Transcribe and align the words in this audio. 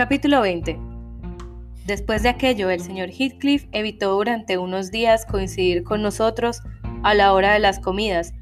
Capítulo 0.00 0.40
20 0.40 0.80
Después 1.84 2.22
de 2.22 2.30
aquello, 2.30 2.70
el 2.70 2.80
señor 2.80 3.10
Heathcliff 3.10 3.66
evitó 3.70 4.14
durante 4.14 4.56
unos 4.56 4.90
días 4.90 5.26
coincidir 5.26 5.84
con 5.84 6.00
nosotros 6.00 6.62
a 7.02 7.12
la 7.12 7.34
hora 7.34 7.52
de 7.52 7.58
las 7.58 7.80
comidas, 7.80 8.32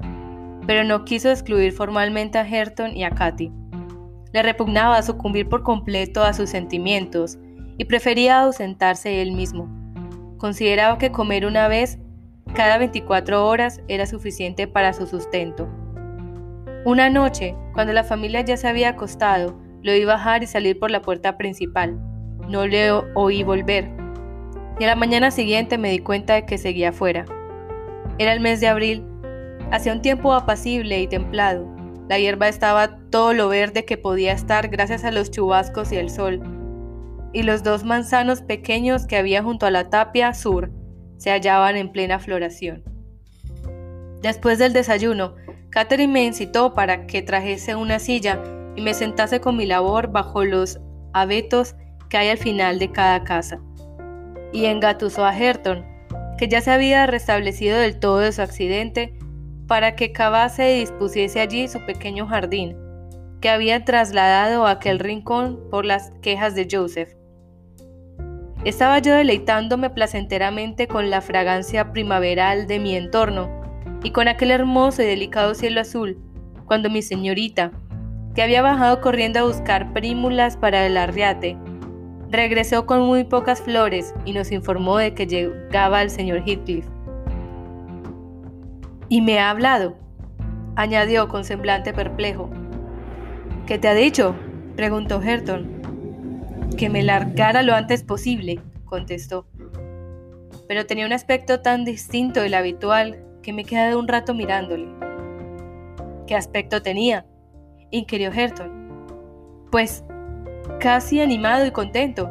pero 0.65 0.85
no 0.85 1.03
quiso 1.03 1.29
excluir 1.29 1.73
formalmente 1.73 2.37
a 2.37 2.47
Herton 2.47 2.95
y 2.95 3.03
a 3.03 3.09
Cathy. 3.09 3.51
Le 4.31 4.41
repugnaba 4.41 5.01
sucumbir 5.01 5.49
por 5.49 5.63
completo 5.63 6.23
a 6.23 6.31
sus 6.31 6.49
sentimientos 6.49 7.37
y 7.77 7.83
prefería 7.83 8.39
ausentarse 8.39 9.21
él 9.21 9.33
mismo. 9.33 9.67
Consideraba 10.37 10.97
que 10.97 11.11
comer 11.11 11.45
una 11.45 11.67
vez 11.67 11.99
cada 12.53 12.77
24 12.77 13.45
horas 13.45 13.81
era 13.89 14.05
suficiente 14.05 14.65
para 14.65 14.93
su 14.93 15.05
sustento. 15.05 15.67
Una 16.85 17.09
noche, 17.09 17.53
cuando 17.73 17.91
la 17.91 18.05
familia 18.05 18.39
ya 18.45 18.55
se 18.55 18.69
había 18.69 18.87
acostado, 18.91 19.59
lo 19.81 19.91
oí 19.91 20.05
bajar 20.05 20.43
y 20.43 20.47
salir 20.47 20.77
por 20.77 20.91
la 20.91 21.01
puerta 21.01 21.37
principal. 21.37 21.99
No 22.47 22.67
le 22.67 22.91
oí 22.91 23.43
volver. 23.43 23.89
Y 24.79 24.83
a 24.83 24.87
la 24.87 24.95
mañana 24.95 25.31
siguiente 25.31 25.77
me 25.77 25.91
di 25.91 25.99
cuenta 25.99 26.35
de 26.35 26.45
que 26.45 26.57
seguía 26.57 26.89
afuera. 26.89 27.25
Era 28.17 28.33
el 28.33 28.39
mes 28.39 28.59
de 28.59 28.67
abril. 28.67 29.05
Hacía 29.71 29.93
un 29.93 30.01
tiempo 30.01 30.33
apacible 30.33 30.99
y 30.99 31.07
templado. 31.07 31.67
La 32.09 32.17
hierba 32.17 32.47
estaba 32.47 32.97
todo 33.09 33.33
lo 33.33 33.49
verde 33.49 33.85
que 33.85 33.97
podía 33.97 34.33
estar 34.33 34.67
gracias 34.69 35.03
a 35.03 35.11
los 35.11 35.31
chubascos 35.31 35.91
y 35.91 35.97
el 35.97 36.09
sol. 36.09 36.41
Y 37.33 37.43
los 37.43 37.63
dos 37.63 37.83
manzanos 37.83 38.41
pequeños 38.41 39.05
que 39.05 39.17
había 39.17 39.43
junto 39.43 39.65
a 39.65 39.71
la 39.71 39.89
tapia 39.89 40.33
sur 40.33 40.71
se 41.17 41.29
hallaban 41.29 41.75
en 41.77 41.91
plena 41.91 42.19
floración. 42.19 42.83
Después 44.21 44.57
del 44.57 44.73
desayuno, 44.73 45.35
Catherine 45.69 46.11
me 46.11 46.25
incitó 46.25 46.73
para 46.73 47.05
que 47.05 47.21
trajese 47.21 47.75
una 47.75 47.99
silla 47.99 48.41
y 48.75 48.81
me 48.81 48.93
sentase 48.93 49.39
con 49.39 49.57
mi 49.57 49.65
labor 49.65 50.11
bajo 50.11 50.43
los 50.43 50.79
abetos 51.13 51.75
que 52.09 52.17
hay 52.17 52.29
al 52.29 52.37
final 52.37 52.79
de 52.79 52.91
cada 52.91 53.23
casa. 53.23 53.59
Y 54.51 54.65
engatusó 54.65 55.25
a 55.25 55.37
Herton, 55.37 55.85
que 56.37 56.47
ya 56.47 56.61
se 56.61 56.71
había 56.71 57.05
restablecido 57.05 57.77
del 57.77 57.99
todo 57.99 58.19
de 58.19 58.31
su 58.31 58.41
accidente, 58.41 59.13
para 59.67 59.95
que 59.95 60.11
cavase 60.11 60.75
y 60.75 60.79
dispusiese 60.79 61.39
allí 61.39 61.67
su 61.67 61.85
pequeño 61.85 62.25
jardín, 62.25 62.75
que 63.41 63.49
había 63.49 63.85
trasladado 63.85 64.65
a 64.65 64.71
aquel 64.71 64.99
rincón 64.99 65.59
por 65.69 65.85
las 65.85 66.11
quejas 66.21 66.55
de 66.55 66.67
Joseph. 66.69 67.13
Estaba 68.65 68.99
yo 68.99 69.13
deleitándome 69.13 69.89
placenteramente 69.89 70.87
con 70.87 71.09
la 71.09 71.21
fragancia 71.21 71.93
primaveral 71.93 72.67
de 72.67 72.79
mi 72.79 72.95
entorno 72.95 73.49
y 74.03 74.11
con 74.11 74.27
aquel 74.27 74.51
hermoso 74.51 75.01
y 75.01 75.05
delicado 75.05 75.53
cielo 75.53 75.81
azul, 75.81 76.17
cuando 76.65 76.89
mi 76.89 77.01
señorita, 77.01 77.71
que 78.35 78.41
había 78.41 78.61
bajado 78.61 79.01
corriendo 79.01 79.39
a 79.39 79.43
buscar 79.43 79.93
prímulas 79.93 80.57
para 80.57 80.85
el 80.85 80.97
arriate, 80.97 81.57
regresó 82.29 82.85
con 82.85 83.01
muy 83.01 83.23
pocas 83.23 83.61
flores 83.61 84.13
y 84.25 84.33
nos 84.33 84.51
informó 84.51 84.97
de 84.97 85.13
que 85.13 85.27
llegaba 85.27 86.01
el 86.01 86.09
señor 86.09 86.43
Heathcliff. 86.45 86.85
Y 89.09 89.21
me 89.21 89.39
ha 89.39 89.49
hablado, 89.49 89.97
añadió 90.75 91.27
con 91.27 91.43
semblante 91.43 91.93
perplejo. 91.93 92.49
¿Qué 93.65 93.77
te 93.77 93.87
ha 93.87 93.93
dicho? 93.93 94.35
preguntó 94.75 95.21
Herton. 95.21 95.79
Que 96.77 96.89
me 96.89 97.03
largara 97.03 97.63
lo 97.63 97.73
antes 97.73 98.03
posible, 98.03 98.61
contestó. 98.85 99.47
Pero 100.67 100.85
tenía 100.85 101.05
un 101.05 101.13
aspecto 101.13 101.61
tan 101.61 101.83
distinto 101.83 102.41
del 102.41 102.53
habitual 102.53 103.25
que 103.41 103.53
me 103.53 103.65
quedé 103.65 103.95
un 103.95 104.07
rato 104.07 104.33
mirándole. 104.33 104.87
¿Qué 106.27 106.35
aspecto 106.35 106.83
tenía? 106.83 107.25
Inquirió 107.91 108.31
Herton. 108.31 109.67
Pues 109.71 110.03
casi 110.79 111.21
animado 111.21 111.65
y 111.65 111.71
contento. 111.71 112.29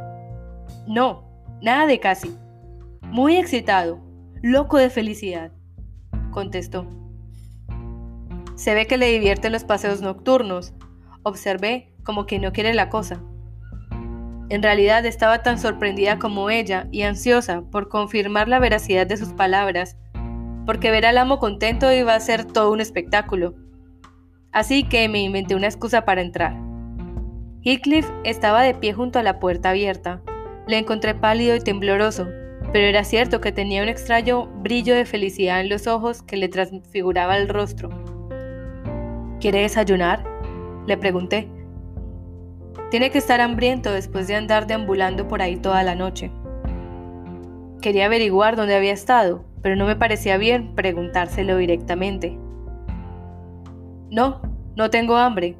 No, 0.86 1.24
nada 1.60 1.86
de 1.86 2.00
casi. 2.00 2.36
Muy 3.02 3.36
excitado, 3.36 4.00
loco 4.42 4.78
de 4.78 4.90
felicidad, 4.90 5.52
contestó. 6.30 6.86
Se 8.54 8.74
ve 8.74 8.86
que 8.86 8.98
le 8.98 9.06
divierten 9.06 9.52
los 9.52 9.64
paseos 9.64 10.00
nocturnos, 10.00 10.74
observé 11.22 11.94
como 12.04 12.26
que 12.26 12.38
no 12.38 12.52
quiere 12.52 12.74
la 12.74 12.88
cosa. 12.88 13.22
En 14.50 14.62
realidad 14.62 15.04
estaba 15.04 15.42
tan 15.42 15.58
sorprendida 15.58 16.18
como 16.18 16.48
ella 16.48 16.88
y 16.90 17.02
ansiosa 17.02 17.62
por 17.70 17.88
confirmar 17.88 18.48
la 18.48 18.58
veracidad 18.58 19.06
de 19.06 19.16
sus 19.16 19.34
palabras, 19.34 19.96
porque 20.64 20.90
ver 20.90 21.06
al 21.06 21.18
amo 21.18 21.38
contento 21.38 21.92
iba 21.92 22.14
a 22.14 22.20
ser 22.20 22.46
todo 22.46 22.72
un 22.72 22.80
espectáculo. 22.80 23.54
Así 24.52 24.84
que 24.84 25.08
me 25.08 25.20
inventé 25.20 25.54
una 25.54 25.66
excusa 25.66 26.04
para 26.04 26.22
entrar. 26.22 26.56
Heathcliff 27.62 28.08
estaba 28.24 28.62
de 28.62 28.74
pie 28.74 28.92
junto 28.92 29.18
a 29.18 29.22
la 29.22 29.38
puerta 29.40 29.70
abierta. 29.70 30.22
Le 30.66 30.78
encontré 30.78 31.14
pálido 31.14 31.54
y 31.56 31.60
tembloroso, 31.60 32.28
pero 32.72 32.86
era 32.86 33.04
cierto 33.04 33.40
que 33.40 33.52
tenía 33.52 33.82
un 33.82 33.88
extraño 33.88 34.46
brillo 34.46 34.94
de 34.94 35.04
felicidad 35.04 35.60
en 35.60 35.68
los 35.68 35.86
ojos 35.86 36.22
que 36.22 36.36
le 36.36 36.48
transfiguraba 36.48 37.36
el 37.36 37.48
rostro. 37.48 37.90
¿Quiere 39.40 39.60
desayunar? 39.60 40.24
Le 40.86 40.96
pregunté. 40.96 41.48
Tiene 42.90 43.10
que 43.10 43.18
estar 43.18 43.40
hambriento 43.40 43.92
después 43.92 44.26
de 44.28 44.34
andar 44.34 44.66
deambulando 44.66 45.28
por 45.28 45.42
ahí 45.42 45.56
toda 45.56 45.82
la 45.82 45.94
noche. 45.94 46.30
Quería 47.82 48.06
averiguar 48.06 48.56
dónde 48.56 48.74
había 48.74 48.92
estado, 48.92 49.44
pero 49.62 49.76
no 49.76 49.86
me 49.86 49.94
parecía 49.94 50.38
bien 50.38 50.74
preguntárselo 50.74 51.56
directamente. 51.56 52.38
No, 54.10 54.40
no 54.74 54.90
tengo 54.90 55.16
hambre, 55.16 55.56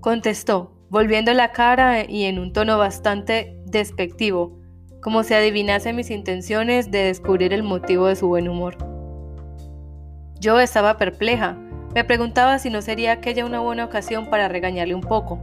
contestó, 0.00 0.72
volviendo 0.88 1.32
la 1.34 1.52
cara 1.52 2.08
y 2.08 2.24
en 2.24 2.38
un 2.38 2.52
tono 2.52 2.78
bastante 2.78 3.58
despectivo, 3.66 4.58
como 5.00 5.22
si 5.22 5.34
adivinase 5.34 5.92
mis 5.92 6.10
intenciones 6.10 6.90
de 6.90 7.04
descubrir 7.04 7.52
el 7.52 7.62
motivo 7.62 8.06
de 8.06 8.16
su 8.16 8.28
buen 8.28 8.48
humor. 8.48 8.76
Yo 10.40 10.60
estaba 10.60 10.96
perpleja, 10.96 11.56
me 11.94 12.04
preguntaba 12.04 12.58
si 12.58 12.70
no 12.70 12.80
sería 12.80 13.12
aquella 13.12 13.44
una 13.44 13.60
buena 13.60 13.84
ocasión 13.84 14.30
para 14.30 14.48
regañarle 14.48 14.94
un 14.94 15.02
poco. 15.02 15.38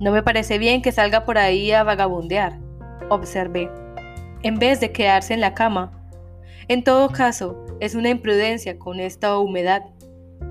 No 0.00 0.10
me 0.10 0.22
parece 0.22 0.58
bien 0.58 0.82
que 0.82 0.90
salga 0.90 1.24
por 1.24 1.38
ahí 1.38 1.70
a 1.70 1.84
vagabundear, 1.84 2.58
observé, 3.08 3.70
en 4.42 4.58
vez 4.58 4.80
de 4.80 4.90
quedarse 4.90 5.32
en 5.32 5.40
la 5.40 5.54
cama. 5.54 5.92
En 6.66 6.82
todo 6.82 7.08
caso, 7.10 7.64
es 7.80 7.94
una 7.94 8.10
imprudencia 8.10 8.78
con 8.78 8.98
esta 8.98 9.38
humedad. 9.38 9.84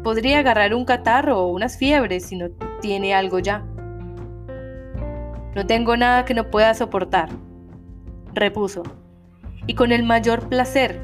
Podría 0.04 0.40
agarrar 0.40 0.74
un 0.74 0.86
catarro 0.86 1.40
o 1.40 1.48
unas 1.48 1.78
fiebres 1.78 2.26
si 2.26 2.38
no 2.38 2.50
tiene 2.82 3.14
algo 3.14 3.40
ya. 3.40 3.64
No 5.56 5.66
tengo 5.68 5.98
nada 5.98 6.26
que 6.26 6.34
no 6.34 6.50
pueda 6.50 6.74
soportar, 6.74 7.30
repuso, 8.34 8.84
y 9.68 9.76
con 9.76 9.92
el 9.92 10.04
mayor 10.04 10.48
placer, 10.48 11.00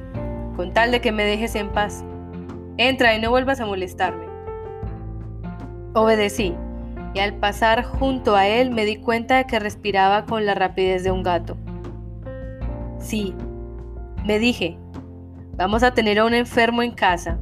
con 0.56 0.74
tal 0.74 0.92
de 0.92 1.02
que 1.02 1.12
me 1.12 1.26
dejes 1.26 1.56
en 1.56 1.70
paz. 1.70 2.04
Entra 2.78 3.14
y 3.16 3.22
no 3.22 3.30
vuelvas 3.30 3.60
a 3.60 3.66
molestarme. 3.66 4.26
Obedecí, 5.94 6.56
y 7.14 7.20
al 7.20 7.34
pasar 7.34 7.84
junto 7.84 8.36
a 8.36 8.48
él 8.48 8.72
me 8.72 8.86
di 8.86 8.98
cuenta 8.98 9.38
de 9.38 9.46
que 9.46 9.60
respiraba 9.60 10.26
con 10.26 10.46
la 10.46 10.54
rapidez 10.54 11.04
de 11.04 11.12
un 11.12 11.24
gato. 11.24 11.58
Sí, 13.00 13.36
me 14.26 14.40
dije, 14.40 14.78
vamos 15.56 15.84
a 15.84 15.94
tener 15.94 16.20
a 16.20 16.26
un 16.26 16.34
enfermo 16.34 16.84
en 16.84 16.92
casa, 16.92 17.40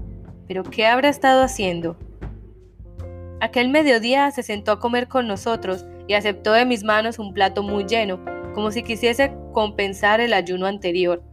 pero 0.47 0.63
¿qué 0.63 0.85
habrá 0.85 1.09
estado 1.09 1.43
haciendo? 1.43 1.97
Aquel 3.41 3.69
mediodía 3.69 4.31
se 4.31 4.43
sentó 4.43 4.71
a 4.71 4.79
comer 4.79 5.07
con 5.07 5.27
nosotros 5.27 5.85
y 6.07 6.13
aceptó 6.13 6.53
de 6.53 6.65
mis 6.65 6.83
manos 6.83 7.19
un 7.19 7.33
plato 7.33 7.63
muy 7.63 7.85
lleno, 7.85 8.19
como 8.53 8.71
si 8.71 8.83
quisiese 8.83 9.33
compensar 9.53 10.21
el 10.21 10.33
ayuno 10.33 10.67
anterior. 10.67 11.23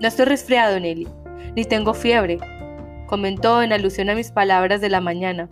No 0.00 0.08
estoy 0.08 0.26
resfriado, 0.26 0.78
Nelly, 0.78 1.08
ni 1.54 1.64
tengo 1.64 1.94
fiebre, 1.94 2.38
comentó 3.06 3.62
en 3.62 3.72
alusión 3.72 4.10
a 4.10 4.14
mis 4.14 4.30
palabras 4.30 4.80
de 4.80 4.90
la 4.90 5.00
mañana. 5.00 5.48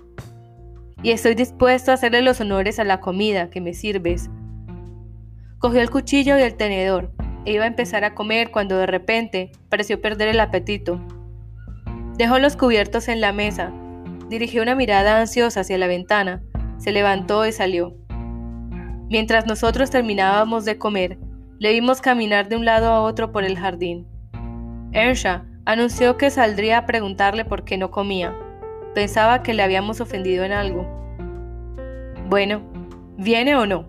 Y 1.02 1.10
estoy 1.10 1.34
dispuesto 1.34 1.90
a 1.90 1.94
hacerle 1.94 2.22
los 2.22 2.40
honores 2.40 2.78
a 2.78 2.84
la 2.84 3.00
comida 3.00 3.50
que 3.50 3.60
me 3.60 3.74
sirves. 3.74 4.30
Cogió 5.58 5.80
el 5.80 5.90
cuchillo 5.90 6.38
y 6.38 6.42
el 6.42 6.56
tenedor 6.56 7.10
e 7.44 7.52
iba 7.52 7.64
a 7.64 7.68
empezar 7.68 8.04
a 8.04 8.14
comer 8.14 8.50
cuando 8.50 8.78
de 8.78 8.86
repente 8.86 9.52
pareció 9.68 10.00
perder 10.00 10.28
el 10.28 10.40
apetito. 10.40 11.00
Dejó 12.16 12.38
los 12.38 12.56
cubiertos 12.56 13.08
en 13.08 13.20
la 13.20 13.32
mesa 13.32 13.72
Dirigió 14.28 14.62
una 14.62 14.74
mirada 14.74 15.20
ansiosa 15.20 15.60
hacia 15.60 15.76
la 15.76 15.86
ventana, 15.86 16.42
se 16.78 16.92
levantó 16.92 17.46
y 17.46 17.52
salió. 17.52 17.94
Mientras 19.10 19.46
nosotros 19.46 19.90
terminábamos 19.90 20.64
de 20.64 20.78
comer, 20.78 21.18
le 21.58 21.72
vimos 21.72 22.00
caminar 22.00 22.48
de 22.48 22.56
un 22.56 22.64
lado 22.64 22.88
a 22.88 23.02
otro 23.02 23.32
por 23.32 23.44
el 23.44 23.58
jardín. 23.58 24.08
Ersha 24.92 25.44
anunció 25.66 26.16
que 26.16 26.30
saldría 26.30 26.78
a 26.78 26.86
preguntarle 26.86 27.44
por 27.44 27.64
qué 27.64 27.76
no 27.76 27.90
comía. 27.90 28.34
Pensaba 28.94 29.42
que 29.42 29.52
le 29.52 29.62
habíamos 29.62 30.00
ofendido 30.00 30.42
en 30.42 30.52
algo. 30.52 30.86
Bueno, 32.28 32.62
¿viene 33.18 33.56
o 33.56 33.66
no? 33.66 33.86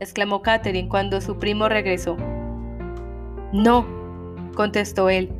exclamó 0.00 0.42
Catherine 0.42 0.88
cuando 0.88 1.20
su 1.20 1.38
primo 1.38 1.68
regresó. 1.68 2.16
No, 3.52 3.86
contestó 4.56 5.08
él. 5.08 5.30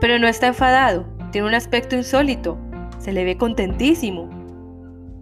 Pero 0.00 0.18
no 0.18 0.28
está 0.28 0.46
enfadado, 0.46 1.04
tiene 1.34 1.48
un 1.48 1.54
aspecto 1.56 1.96
insólito. 1.96 2.56
Se 3.00 3.10
le 3.10 3.24
ve 3.24 3.36
contentísimo. 3.36 4.30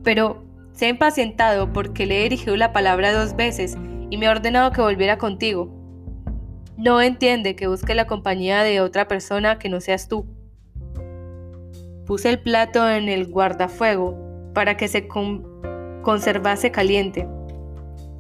Pero, 0.05 0.45
Se 0.75 0.87
ha 0.87 0.89
impacientado 0.89 1.73
porque 1.73 2.07
le 2.07 2.21
he 2.21 2.23
dirigido 2.25 2.57
la 2.57 2.73
palabra 2.73 3.13
dos 3.13 3.37
veces 3.37 3.77
y 4.11 4.17
me 4.17 4.27
ha 4.27 4.31
ordenado 4.31 4.73
que 4.73 4.81
volviera 4.81 5.19
contigo. 5.19 5.71
No 6.79 7.01
entiende 7.03 7.57
que 7.57 7.67
busque 7.67 7.95
la 7.95 8.07
compañía 8.07 8.63
de 8.63 8.81
otra 8.81 9.07
persona 9.07 9.59
que 9.59 9.69
no 9.69 9.81
seas 9.81 10.09
tú. 10.09 10.27
Puse 12.07 12.31
el 12.31 12.41
plato 12.41 12.89
en 12.89 13.11
el 13.11 13.27
guardafuego 13.31 14.17
para 14.55 14.79
que 14.79 14.89
se 14.89 15.09
conservase 16.03 16.71
caliente. 16.71 17.29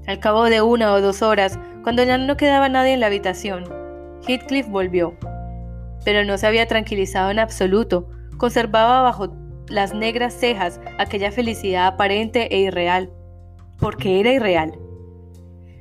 Al 0.07 0.19
cabo 0.19 0.45
de 0.45 0.61
una 0.61 0.93
o 0.93 1.01
dos 1.01 1.23
horas, 1.23 1.59
cuando 1.83 2.03
ya 2.05 2.19
no 2.19 2.37
quedaba 2.37 2.69
nadie 2.69 2.93
en 2.93 3.01
la 3.01 3.07
habitación, 3.07 3.65
Heathcliff 4.27 4.69
volvió. 4.69 5.15
Pero 6.05 6.25
no 6.25 6.39
se 6.39 6.47
había 6.47 6.67
tranquilizado 6.67 7.31
en 7.31 7.39
absoluto, 7.39 8.09
conservaba 8.39 9.03
bajo 9.03 9.37
las 9.69 9.95
negras 9.95 10.35
cejas 10.35 10.81
aquella 10.99 11.31
felicidad 11.31 11.87
aparente 11.87 12.55
e 12.55 12.61
irreal, 12.61 13.11
porque 13.79 14.21
era 14.21 14.33
irreal. 14.33 14.79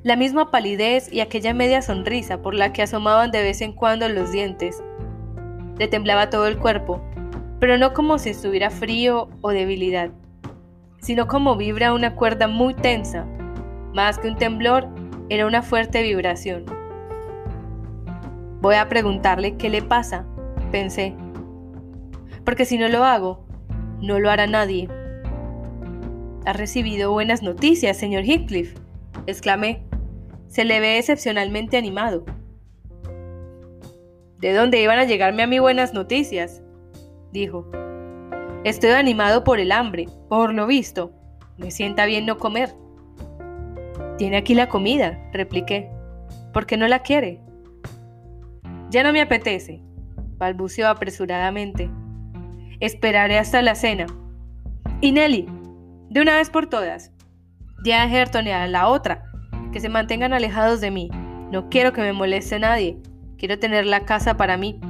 La 0.03 0.15
misma 0.15 0.49
palidez 0.49 1.11
y 1.11 1.19
aquella 1.19 1.53
media 1.53 1.81
sonrisa 1.81 2.41
por 2.41 2.55
la 2.55 2.73
que 2.73 2.81
asomaban 2.81 3.31
de 3.31 3.43
vez 3.43 3.61
en 3.61 3.73
cuando 3.73 4.09
los 4.09 4.31
dientes. 4.31 4.81
Le 5.77 5.87
temblaba 5.87 6.29
todo 6.29 6.47
el 6.47 6.57
cuerpo, 6.57 7.01
pero 7.59 7.77
no 7.77 7.93
como 7.93 8.17
si 8.17 8.29
estuviera 8.29 8.69
frío 8.69 9.29
o 9.41 9.51
debilidad, 9.51 10.09
sino 11.01 11.27
como 11.27 11.55
vibra 11.55 11.93
una 11.93 12.15
cuerda 12.15 12.47
muy 12.47 12.73
tensa. 12.73 13.25
Más 13.93 14.17
que 14.17 14.29
un 14.29 14.37
temblor, 14.37 14.87
era 15.29 15.45
una 15.45 15.61
fuerte 15.61 16.01
vibración. 16.01 16.80
Voy 18.61 18.75
a 18.75 18.87
preguntarle 18.89 19.57
qué 19.57 19.69
le 19.69 19.81
pasa, 19.81 20.27
pensé, 20.71 21.15
porque 22.45 22.65
si 22.65 22.77
no 22.77 22.87
lo 22.89 23.03
hago, 23.03 23.45
no 23.99 24.19
lo 24.19 24.29
hará 24.29 24.47
nadie. 24.47 24.87
Ha 26.45 26.53
recibido 26.53 27.11
buenas 27.11 27.43
noticias, 27.43 27.97
señor 27.97 28.23
Heathcliff, 28.23 28.75
exclamé. 29.27 29.83
Se 30.47 30.65
le 30.65 30.79
ve 30.79 30.97
excepcionalmente 30.97 31.77
animado. 31.77 32.25
¿De 34.39 34.53
dónde 34.53 34.81
iban 34.81 34.99
a 34.99 35.05
llegarme 35.05 35.43
a 35.43 35.47
mí 35.47 35.59
buenas 35.59 35.93
noticias? 35.93 36.61
dijo. 37.31 37.69
Estoy 38.63 38.91
animado 38.91 39.43
por 39.43 39.59
el 39.59 39.71
hambre, 39.71 40.07
por 40.29 40.53
lo 40.53 40.67
visto. 40.67 41.13
Me 41.57 41.71
sienta 41.71 42.05
bien 42.05 42.25
no 42.25 42.37
comer. 42.37 42.73
Tiene 44.17 44.37
aquí 44.37 44.55
la 44.55 44.67
comida, 44.67 45.29
repliqué. 45.31 45.89
¿Por 46.53 46.65
qué 46.65 46.75
no 46.75 46.87
la 46.87 46.99
quiere? 46.99 47.39
Ya 48.91 49.03
no 49.03 49.13
me 49.13 49.21
apetece, 49.21 49.81
balbuceó 50.37 50.89
apresuradamente. 50.89 51.89
Esperaré 52.81 53.39
hasta 53.39 53.61
la 53.61 53.73
cena. 53.73 54.05
Y 54.99 55.13
Nelly, 55.13 55.47
de 56.09 56.21
una 56.21 56.35
vez 56.35 56.49
por 56.49 56.67
todas, 56.67 57.13
ya 57.85 58.03
a 58.03 58.11
Herton 58.11 58.47
y 58.47 58.51
a 58.51 58.67
la 58.67 58.89
otra, 58.89 59.23
que 59.71 59.79
se 59.79 59.87
mantengan 59.87 60.33
alejados 60.33 60.81
de 60.81 60.91
mí. 60.91 61.09
No 61.51 61.69
quiero 61.69 61.93
que 61.93 62.01
me 62.01 62.11
moleste 62.11 62.59
nadie. 62.59 62.97
Quiero 63.37 63.57
tener 63.57 63.85
la 63.85 64.01
casa 64.01 64.35
para 64.35 64.57
mí. 64.57 64.81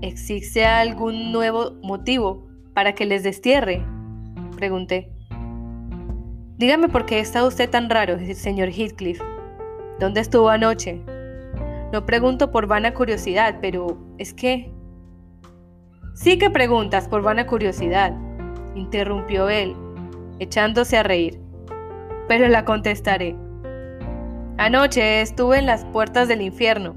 ¿Existe 0.00 0.64
algún 0.64 1.32
nuevo 1.32 1.72
motivo 1.82 2.46
para 2.72 2.94
que 2.94 3.04
les 3.04 3.24
destierre? 3.24 3.84
Pregunté. 4.54 5.10
Dígame 6.56 6.88
por 6.88 7.04
qué 7.04 7.18
está 7.18 7.44
usted 7.44 7.68
tan 7.68 7.90
raro, 7.90 8.16
señor 8.34 8.68
Heathcliff. 8.68 9.20
¿Dónde 9.98 10.20
estuvo 10.20 10.48
anoche? 10.48 11.02
No 11.92 12.06
pregunto 12.06 12.50
por 12.50 12.66
vana 12.66 12.94
curiosidad, 12.94 13.58
pero 13.60 13.98
es 14.18 14.32
que 14.32 14.72
Sí 16.14 16.38
que 16.38 16.50
preguntas 16.50 17.08
por 17.08 17.22
vana 17.22 17.46
curiosidad, 17.46 18.14
interrumpió 18.74 19.48
él, 19.48 19.74
echándose 20.38 20.96
a 20.96 21.02
reír. 21.02 21.40
Pero 22.28 22.48
la 22.48 22.64
contestaré. 22.64 23.34
Anoche 24.56 25.20
estuve 25.20 25.58
en 25.58 25.66
las 25.66 25.84
puertas 25.86 26.28
del 26.28 26.42
infierno, 26.42 26.96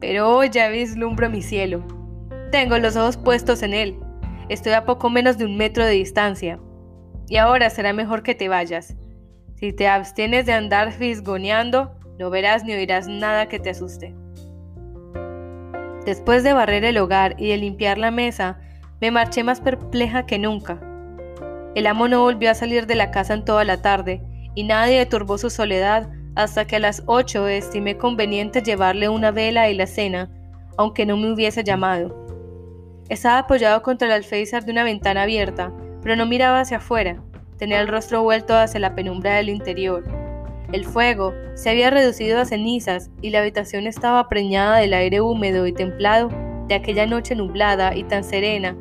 pero 0.00 0.30
hoy 0.30 0.50
ya 0.50 0.68
vislumbro 0.68 1.28
mi 1.30 1.42
cielo. 1.42 1.84
Tengo 2.52 2.78
los 2.78 2.96
ojos 2.96 3.16
puestos 3.16 3.62
en 3.62 3.74
él. 3.74 3.98
Estoy 4.48 4.72
a 4.72 4.84
poco 4.84 5.10
menos 5.10 5.36
de 5.36 5.44
un 5.44 5.56
metro 5.56 5.84
de 5.84 5.92
distancia. 5.92 6.58
Y 7.28 7.36
ahora 7.36 7.70
será 7.70 7.92
mejor 7.92 8.22
que 8.22 8.34
te 8.34 8.48
vayas. 8.48 8.96
Si 9.56 9.72
te 9.72 9.88
abstienes 9.88 10.46
de 10.46 10.52
andar 10.52 10.92
fisgoneando, 10.92 11.98
no 12.18 12.30
verás 12.30 12.64
ni 12.64 12.72
oirás 12.72 13.08
nada 13.08 13.48
que 13.48 13.58
te 13.58 13.70
asuste. 13.70 14.14
Después 16.04 16.42
de 16.42 16.52
barrer 16.52 16.84
el 16.84 16.98
hogar 16.98 17.34
y 17.38 17.48
de 17.48 17.56
limpiar 17.56 17.96
la 17.96 18.10
mesa, 18.10 18.58
me 19.00 19.10
marché 19.10 19.42
más 19.42 19.60
perpleja 19.60 20.26
que 20.26 20.38
nunca. 20.38 20.78
El 21.74 21.86
amo 21.86 22.08
no 22.08 22.20
volvió 22.20 22.50
a 22.50 22.54
salir 22.54 22.86
de 22.86 22.94
la 22.94 23.10
casa 23.10 23.34
en 23.34 23.44
toda 23.44 23.64
la 23.64 23.80
tarde, 23.80 24.22
y 24.54 24.64
nadie 24.64 25.04
turbó 25.06 25.38
su 25.38 25.50
soledad 25.50 26.08
hasta 26.36 26.66
que 26.66 26.76
a 26.76 26.80
las 26.80 27.02
ocho 27.06 27.48
estimé 27.48 27.96
conveniente 27.96 28.62
llevarle 28.62 29.08
una 29.08 29.30
vela 29.30 29.70
y 29.70 29.74
la 29.74 29.86
cena, 29.86 30.30
aunque 30.76 31.06
no 31.06 31.16
me 31.16 31.32
hubiese 31.32 31.64
llamado. 31.64 32.26
Estaba 33.08 33.38
apoyado 33.38 33.82
contra 33.82 34.08
el 34.08 34.14
alféizar 34.14 34.64
de 34.64 34.72
una 34.72 34.84
ventana 34.84 35.22
abierta, 35.22 35.72
pero 36.02 36.16
no 36.16 36.26
miraba 36.26 36.60
hacia 36.60 36.78
afuera, 36.78 37.22
tenía 37.56 37.80
el 37.80 37.88
rostro 37.88 38.22
vuelto 38.22 38.54
hacia 38.54 38.80
la 38.80 38.94
penumbra 38.94 39.36
del 39.36 39.48
interior 39.48 40.23
el 40.74 40.84
fuego 40.84 41.34
se 41.54 41.70
había 41.70 41.88
reducido 41.88 42.40
a 42.40 42.44
cenizas 42.44 43.08
y 43.22 43.30
la 43.30 43.38
habitación 43.38 43.86
estaba 43.86 44.28
preñada 44.28 44.78
del 44.78 44.92
aire 44.92 45.20
húmedo 45.20 45.68
y 45.68 45.72
templado 45.72 46.30
de 46.66 46.74
aquella 46.74 47.06
noche 47.06 47.36
nublada 47.36 47.94
y 47.94 48.02
tan 48.02 48.24
serena 48.24 48.76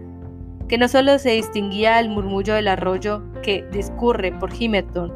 que 0.68 0.80
no 0.80 0.88
solo 0.88 1.20
se 1.20 1.34
distinguía 1.34 2.00
el 2.00 2.10
murmullo 2.10 2.56
del 2.56 2.68
arroyo 2.68 3.22
que 3.44 3.64
discurre 3.72 4.32
por 4.32 4.50
Himerton, 4.60 5.14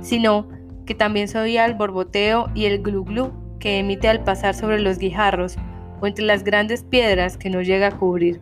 sino 0.00 0.48
que 0.86 0.94
también 0.94 1.26
se 1.26 1.40
oía 1.40 1.66
el 1.66 1.74
borboteo 1.74 2.48
y 2.54 2.66
el 2.66 2.80
glu 2.80 3.02
glu 3.02 3.32
que 3.58 3.80
emite 3.80 4.06
al 4.06 4.22
pasar 4.22 4.54
sobre 4.54 4.78
los 4.78 4.98
guijarros 4.98 5.56
o 6.00 6.06
entre 6.06 6.24
las 6.24 6.44
grandes 6.44 6.84
piedras 6.84 7.36
que 7.36 7.50
no 7.50 7.60
llega 7.60 7.88
a 7.88 7.98
cubrir. 7.98 8.40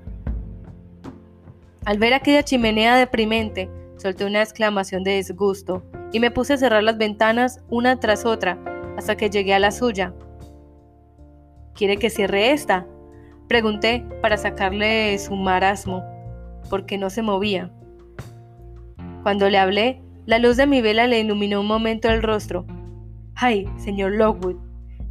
Al 1.87 1.97
ver 1.97 2.13
aquella 2.13 2.43
chimenea 2.43 2.97
deprimente, 2.97 3.71
solté 3.97 4.27
una 4.27 4.43
exclamación 4.43 5.05
de 5.05 5.17
disgusto 5.17 5.83
y 6.13 6.21
me 6.21 6.31
puse 6.31 6.55
a 6.55 6.57
cerrar 6.59 6.83
las 6.83 6.99
ventanas 6.99 7.63
una 7.69 7.99
tras 7.99 8.25
otra 8.25 8.59
hasta 8.97 9.17
que 9.17 9.31
llegué 9.31 9.55
a 9.55 9.59
la 9.59 9.71
suya. 9.71 10.15
¿Quiere 11.75 11.99
que 11.99 12.11
cierre 12.11 12.53
esta? 12.53 12.87
Pregunté 13.49 14.05
para 14.23 14.37
sacarle 14.37 15.19
su 15.19 15.37
marasmo, 15.37 16.03
porque 16.71 16.99
no 16.99 17.11
se 17.11 17.23
movía. 17.23 17.71
Cuando 19.23 19.49
le 19.51 19.59
hablé, 19.59 20.03
la 20.25 20.39
luz 20.39 20.57
de 20.57 20.67
mi 20.67 20.81
vela 20.81 21.07
le 21.07 21.21
iluminó 21.21 21.61
un 21.61 21.67
momento 21.67 22.09
el 22.09 22.23
rostro. 22.23 22.67
¡Ay, 23.35 23.69
señor 23.77 24.13
Lockwood! 24.13 24.57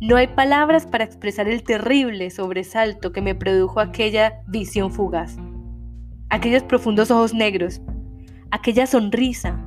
No 0.02 0.18
hay 0.18 0.28
palabras 0.28 0.86
para 0.86 1.06
expresar 1.06 1.48
el 1.48 1.64
terrible 1.64 2.30
sobresalto 2.30 3.14
que 3.14 3.22
me 3.22 3.36
produjo 3.36 3.80
aquella 3.80 4.42
visión 4.48 4.92
fugaz. 4.92 5.38
Aquellos 6.30 6.64
profundos 6.64 7.12
ojos 7.12 7.34
negros, 7.34 7.82
aquella 8.52 8.88
sonrisa, 8.88 9.58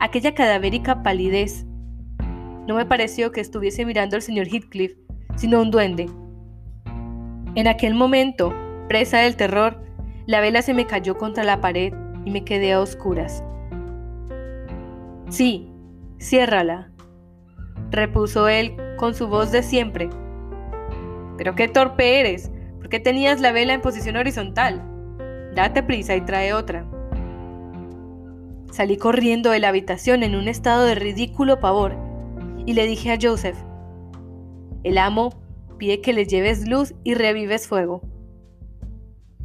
aquella 0.00 0.34
cadavérica 0.34 1.02
palidez. 1.02 1.64
No 2.66 2.74
me 2.74 2.86
pareció 2.86 3.32
que 3.32 3.40
estuviese 3.40 3.84
mirando 3.84 4.16
al 4.16 4.22
señor 4.22 4.48
Heathcliff, 4.48 4.92
sino 5.36 5.60
un 5.60 5.70
duende. 5.70 6.06
En 7.54 7.66
aquel 7.66 7.94
momento, 7.94 8.54
presa 8.88 9.18
del 9.18 9.36
terror, 9.36 9.82
la 10.26 10.40
vela 10.40 10.62
se 10.62 10.74
me 10.74 10.86
cayó 10.86 11.16
contra 11.16 11.44
la 11.44 11.60
pared 11.60 11.92
y 12.24 12.30
me 12.30 12.44
quedé 12.44 12.72
a 12.72 12.80
oscuras. 12.80 13.42
Sí, 15.30 15.70
ciérrala, 16.20 16.90
repuso 17.90 18.48
él 18.48 18.76
con 18.96 19.14
su 19.14 19.28
voz 19.28 19.52
de 19.52 19.62
siempre. 19.62 20.10
Pero 21.36 21.54
qué 21.54 21.68
torpe 21.68 22.20
eres, 22.20 22.50
¿por 22.78 22.88
qué 22.88 23.00
tenías 23.00 23.40
la 23.40 23.52
vela 23.52 23.74
en 23.74 23.80
posición 23.80 24.16
horizontal? 24.16 24.82
Date 25.54 25.82
prisa 25.82 26.16
y 26.16 26.20
trae 26.22 26.52
otra. 26.52 26.86
Salí 28.78 28.96
corriendo 28.96 29.50
de 29.50 29.58
la 29.58 29.70
habitación 29.70 30.22
en 30.22 30.36
un 30.36 30.46
estado 30.46 30.84
de 30.84 30.94
ridículo 30.94 31.58
pavor 31.58 31.96
y 32.64 32.74
le 32.74 32.86
dije 32.86 33.10
a 33.10 33.18
Joseph, 33.20 33.56
el 34.84 34.98
amo 34.98 35.30
pide 35.78 36.00
que 36.00 36.12
le 36.12 36.26
lleves 36.26 36.68
luz 36.68 36.94
y 37.02 37.14
revives 37.14 37.66
fuego. 37.66 38.02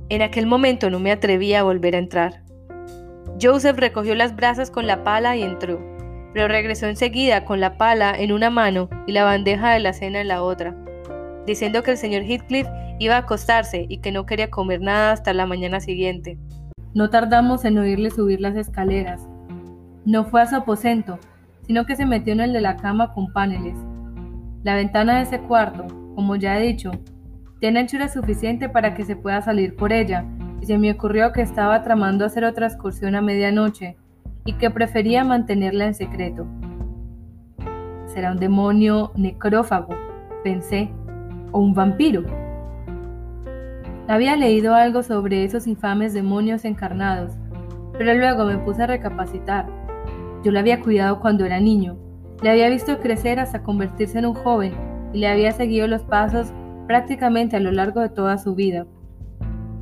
En 0.09 0.21
aquel 0.21 0.45
momento 0.45 0.91
no 0.91 0.99
me 0.99 1.11
atreví 1.11 1.55
a 1.55 1.63
volver 1.63 1.95
a 1.95 1.97
entrar. 1.97 2.43
Joseph 3.41 3.75
recogió 3.75 4.13
las 4.13 4.35
brasas 4.35 4.69
con 4.69 4.85
la 4.85 5.03
pala 5.03 5.35
y 5.35 5.41
entró, 5.41 5.81
pero 6.35 6.47
regresó 6.47 6.85
enseguida 6.85 7.43
con 7.43 7.59
la 7.59 7.79
pala 7.79 8.13
en 8.15 8.33
una 8.33 8.51
mano 8.51 8.87
y 9.07 9.13
la 9.13 9.23
bandeja 9.23 9.71
de 9.71 9.79
la 9.79 9.93
cena 9.93 10.21
en 10.21 10.27
la 10.27 10.43
otra, 10.43 10.77
diciendo 11.47 11.81
que 11.81 11.89
el 11.89 11.97
señor 11.97 12.21
Heathcliff 12.21 12.67
iba 12.99 13.15
a 13.15 13.21
acostarse 13.21 13.87
y 13.89 13.97
que 13.97 14.11
no 14.11 14.27
quería 14.27 14.51
comer 14.51 14.79
nada 14.79 15.11
hasta 15.11 15.33
la 15.33 15.47
mañana 15.47 15.79
siguiente. 15.79 16.37
No 16.93 17.09
tardamos 17.09 17.65
en 17.65 17.79
oírle 17.79 18.11
subir 18.11 18.39
las 18.39 18.55
escaleras. 18.55 19.27
No 20.05 20.25
fue 20.25 20.43
a 20.43 20.47
su 20.47 20.55
aposento, 20.55 21.17
sino 21.65 21.85
que 21.85 21.95
se 21.95 22.05
metió 22.05 22.33
en 22.33 22.41
el 22.41 22.53
de 22.53 22.61
la 22.61 22.75
cama 22.75 23.13
con 23.13 23.33
paneles. 23.33 23.75
La 24.63 24.75
ventana 24.75 25.15
de 25.15 25.23
ese 25.23 25.39
cuarto, 25.39 25.87
como 26.13 26.35
ya 26.35 26.59
he 26.59 26.67
dicho, 26.67 26.91
tiene 27.59 27.79
anchura 27.79 28.09
suficiente 28.09 28.69
para 28.69 28.93
que 28.93 29.05
se 29.05 29.15
pueda 29.15 29.41
salir 29.41 29.75
por 29.75 29.91
ella, 29.91 30.25
y 30.61 30.67
se 30.67 30.77
me 30.77 30.91
ocurrió 30.91 31.31
que 31.31 31.41
estaba 31.41 31.81
tramando 31.81 32.25
hacer 32.25 32.45
otra 32.45 32.67
excursión 32.67 33.15
a 33.15 33.21
medianoche, 33.21 33.97
y 34.45 34.53
que 34.53 34.69
prefería 34.69 35.23
mantenerla 35.23 35.85
en 35.85 35.95
secreto. 35.95 36.45
Será 38.05 38.33
un 38.33 38.37
demonio 38.37 39.11
necrófago, 39.15 39.95
pensé, 40.43 40.91
o 41.51 41.59
un 41.59 41.73
vampiro. 41.73 42.42
Había 44.07 44.35
leído 44.35 44.75
algo 44.75 45.01
sobre 45.01 45.45
esos 45.45 45.65
infames 45.65 46.13
demonios 46.13 46.65
encarnados, 46.65 47.33
pero 47.97 48.13
luego 48.13 48.43
me 48.43 48.57
puse 48.57 48.83
a 48.83 48.87
recapacitar. 48.87 49.65
Yo 50.43 50.51
la 50.51 50.59
había 50.59 50.81
cuidado 50.81 51.21
cuando 51.21 51.45
era 51.45 51.61
niño, 51.61 51.97
le 52.41 52.49
había 52.49 52.67
visto 52.67 52.99
crecer 52.99 53.39
hasta 53.39 53.63
convertirse 53.63 54.19
en 54.19 54.25
un 54.25 54.33
joven 54.33 54.73
y 55.13 55.19
le 55.19 55.29
había 55.29 55.53
seguido 55.53 55.87
los 55.87 56.03
pasos 56.03 56.51
prácticamente 56.85 57.55
a 57.55 57.61
lo 57.61 57.71
largo 57.71 58.01
de 58.01 58.09
toda 58.09 58.37
su 58.37 58.55
vida. 58.55 58.85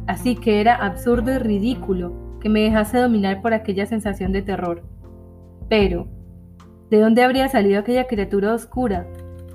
Así 0.05 0.35
que 0.35 0.61
era 0.61 0.75
absurdo 0.75 1.33
y 1.33 1.39
ridículo 1.39 2.13
que 2.39 2.49
me 2.49 2.61
dejase 2.61 2.99
dominar 2.99 3.41
por 3.41 3.55
aquella 3.55 3.87
sensación 3.87 4.31
de 4.31 4.43
terror. 4.43 4.83
Pero, 5.67 6.07
¿de 6.91 6.99
dónde 6.99 7.23
habría 7.23 7.47
salido 7.47 7.79
aquella 7.79 8.05
criatura 8.05 8.53
oscura 8.53 9.07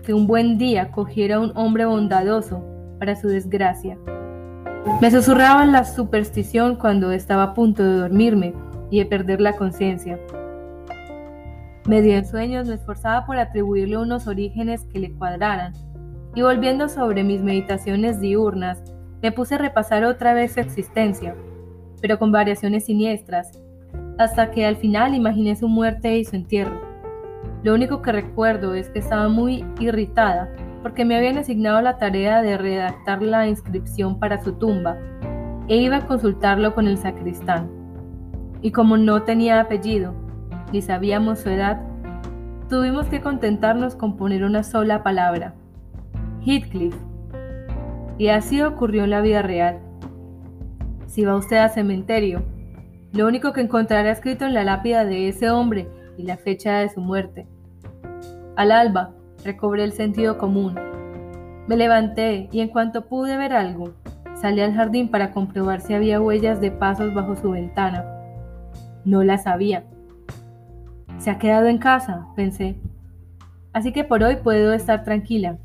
que 0.04 0.12
un 0.12 0.26
buen 0.26 0.58
día 0.58 0.90
cogiera 0.90 1.36
a 1.36 1.40
un 1.40 1.52
hombre 1.54 1.84
bondadoso 1.84 2.64
para 2.98 3.14
su 3.14 3.28
desgracia? 3.28 3.96
Me 5.00 5.10
susurraban 5.10 5.72
la 5.72 5.84
superstición 5.84 6.76
cuando 6.76 7.10
estaba 7.12 7.42
a 7.42 7.54
punto 7.54 7.82
de 7.82 7.98
dormirme 7.98 8.54
y 8.90 9.00
de 9.00 9.04
perder 9.04 9.42
la 9.42 9.52
conciencia. 9.52 10.18
Medio 11.86 12.16
en 12.16 12.24
sueños 12.24 12.66
me 12.66 12.76
esforzaba 12.76 13.26
por 13.26 13.36
atribuirle 13.36 13.98
unos 13.98 14.26
orígenes 14.26 14.84
que 14.84 15.00
le 15.00 15.12
cuadraran, 15.12 15.74
y 16.34 16.40
volviendo 16.40 16.88
sobre 16.88 17.24
mis 17.24 17.42
meditaciones 17.42 18.20
diurnas, 18.20 18.82
me 19.22 19.32
puse 19.32 19.56
a 19.56 19.58
repasar 19.58 20.04
otra 20.04 20.32
vez 20.32 20.54
su 20.54 20.60
existencia, 20.60 21.34
pero 22.00 22.18
con 22.18 22.32
variaciones 22.32 22.86
siniestras, 22.86 23.52
hasta 24.18 24.50
que 24.50 24.64
al 24.64 24.76
final 24.76 25.14
imaginé 25.14 25.56
su 25.56 25.68
muerte 25.68 26.16
y 26.16 26.24
su 26.24 26.36
entierro. 26.36 26.80
Lo 27.62 27.74
único 27.74 28.00
que 28.00 28.12
recuerdo 28.12 28.74
es 28.74 28.88
que 28.88 29.00
estaba 29.00 29.28
muy 29.28 29.64
irritada 29.78 30.48
porque 30.86 31.04
me 31.04 31.16
habían 31.16 31.36
asignado 31.36 31.82
la 31.82 31.98
tarea 31.98 32.42
de 32.42 32.56
redactar 32.56 33.20
la 33.20 33.48
inscripción 33.48 34.20
para 34.20 34.40
su 34.40 34.52
tumba 34.52 34.96
e 35.66 35.78
iba 35.78 35.96
a 35.96 36.06
consultarlo 36.06 36.76
con 36.76 36.86
el 36.86 36.96
sacristán. 36.96 37.68
Y 38.62 38.70
como 38.70 38.96
no 38.96 39.24
tenía 39.24 39.58
apellido, 39.58 40.14
ni 40.72 40.80
sabíamos 40.82 41.40
su 41.40 41.50
edad, 41.50 41.82
tuvimos 42.68 43.08
que 43.08 43.20
contentarnos 43.20 43.96
con 43.96 44.16
poner 44.16 44.44
una 44.44 44.62
sola 44.62 45.02
palabra, 45.02 45.54
Heathcliff. 46.44 46.94
Y 48.16 48.28
así 48.28 48.62
ocurrió 48.62 49.02
en 49.02 49.10
la 49.10 49.22
vida 49.22 49.42
real. 49.42 49.80
Si 51.08 51.24
va 51.24 51.34
usted 51.34 51.56
al 51.56 51.70
cementerio, 51.70 52.44
lo 53.12 53.26
único 53.26 53.52
que 53.52 53.62
encontrará 53.62 54.12
escrito 54.12 54.44
en 54.44 54.54
la 54.54 54.62
lápida 54.62 55.04
de 55.04 55.30
ese 55.30 55.50
hombre 55.50 55.88
y 56.16 56.22
la 56.22 56.36
fecha 56.36 56.78
de 56.78 56.90
su 56.90 57.00
muerte. 57.00 57.48
Al 58.54 58.70
alba, 58.70 59.15
recobré 59.44 59.84
el 59.84 59.92
sentido 59.92 60.38
común. 60.38 60.74
Me 61.66 61.76
levanté 61.76 62.48
y 62.52 62.60
en 62.60 62.68
cuanto 62.68 63.06
pude 63.06 63.36
ver 63.36 63.52
algo, 63.52 63.92
salí 64.34 64.60
al 64.60 64.74
jardín 64.74 65.08
para 65.08 65.32
comprobar 65.32 65.80
si 65.80 65.94
había 65.94 66.20
huellas 66.20 66.60
de 66.60 66.70
pasos 66.70 67.14
bajo 67.14 67.36
su 67.36 67.50
ventana. 67.50 68.04
No 69.04 69.22
las 69.24 69.46
había. 69.46 69.84
Se 71.18 71.30
ha 71.30 71.38
quedado 71.38 71.66
en 71.66 71.78
casa, 71.78 72.26
pensé. 72.36 72.78
Así 73.72 73.92
que 73.92 74.04
por 74.04 74.22
hoy 74.22 74.36
puedo 74.36 74.72
estar 74.72 75.04
tranquila. 75.04 75.58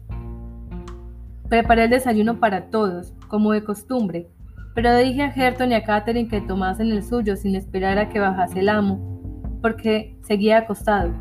Preparé 1.49 1.85
el 1.85 1.89
desayuno 1.89 2.39
para 2.39 2.69
todos, 2.69 3.13
como 3.27 3.51
de 3.51 3.63
costumbre, 3.63 4.29
pero 4.73 4.95
dije 4.97 5.23
a 5.23 5.31
Gerton 5.31 5.71
y 5.71 5.75
a 5.75 5.83
Catherine 5.83 6.29
que 6.29 6.41
tomasen 6.41 6.91
el 6.91 7.03
suyo 7.03 7.35
sin 7.35 7.55
esperar 7.55 7.97
a 7.97 8.09
que 8.09 8.19
bajase 8.19 8.59
el 8.59 8.69
amo, 8.69 9.59
porque 9.61 10.17
seguía 10.23 10.59
acostado. 10.59 11.11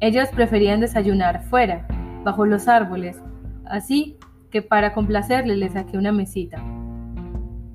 Ellos 0.00 0.28
preferían 0.28 0.80
desayunar 0.80 1.42
fuera, 1.44 1.86
bajo 2.24 2.46
los 2.46 2.68
árboles, 2.68 3.20
así 3.64 4.16
que 4.50 4.62
para 4.62 4.92
complacerle 4.92 5.56
le 5.56 5.68
saqué 5.68 5.98
una 5.98 6.12
mesita. 6.12 6.62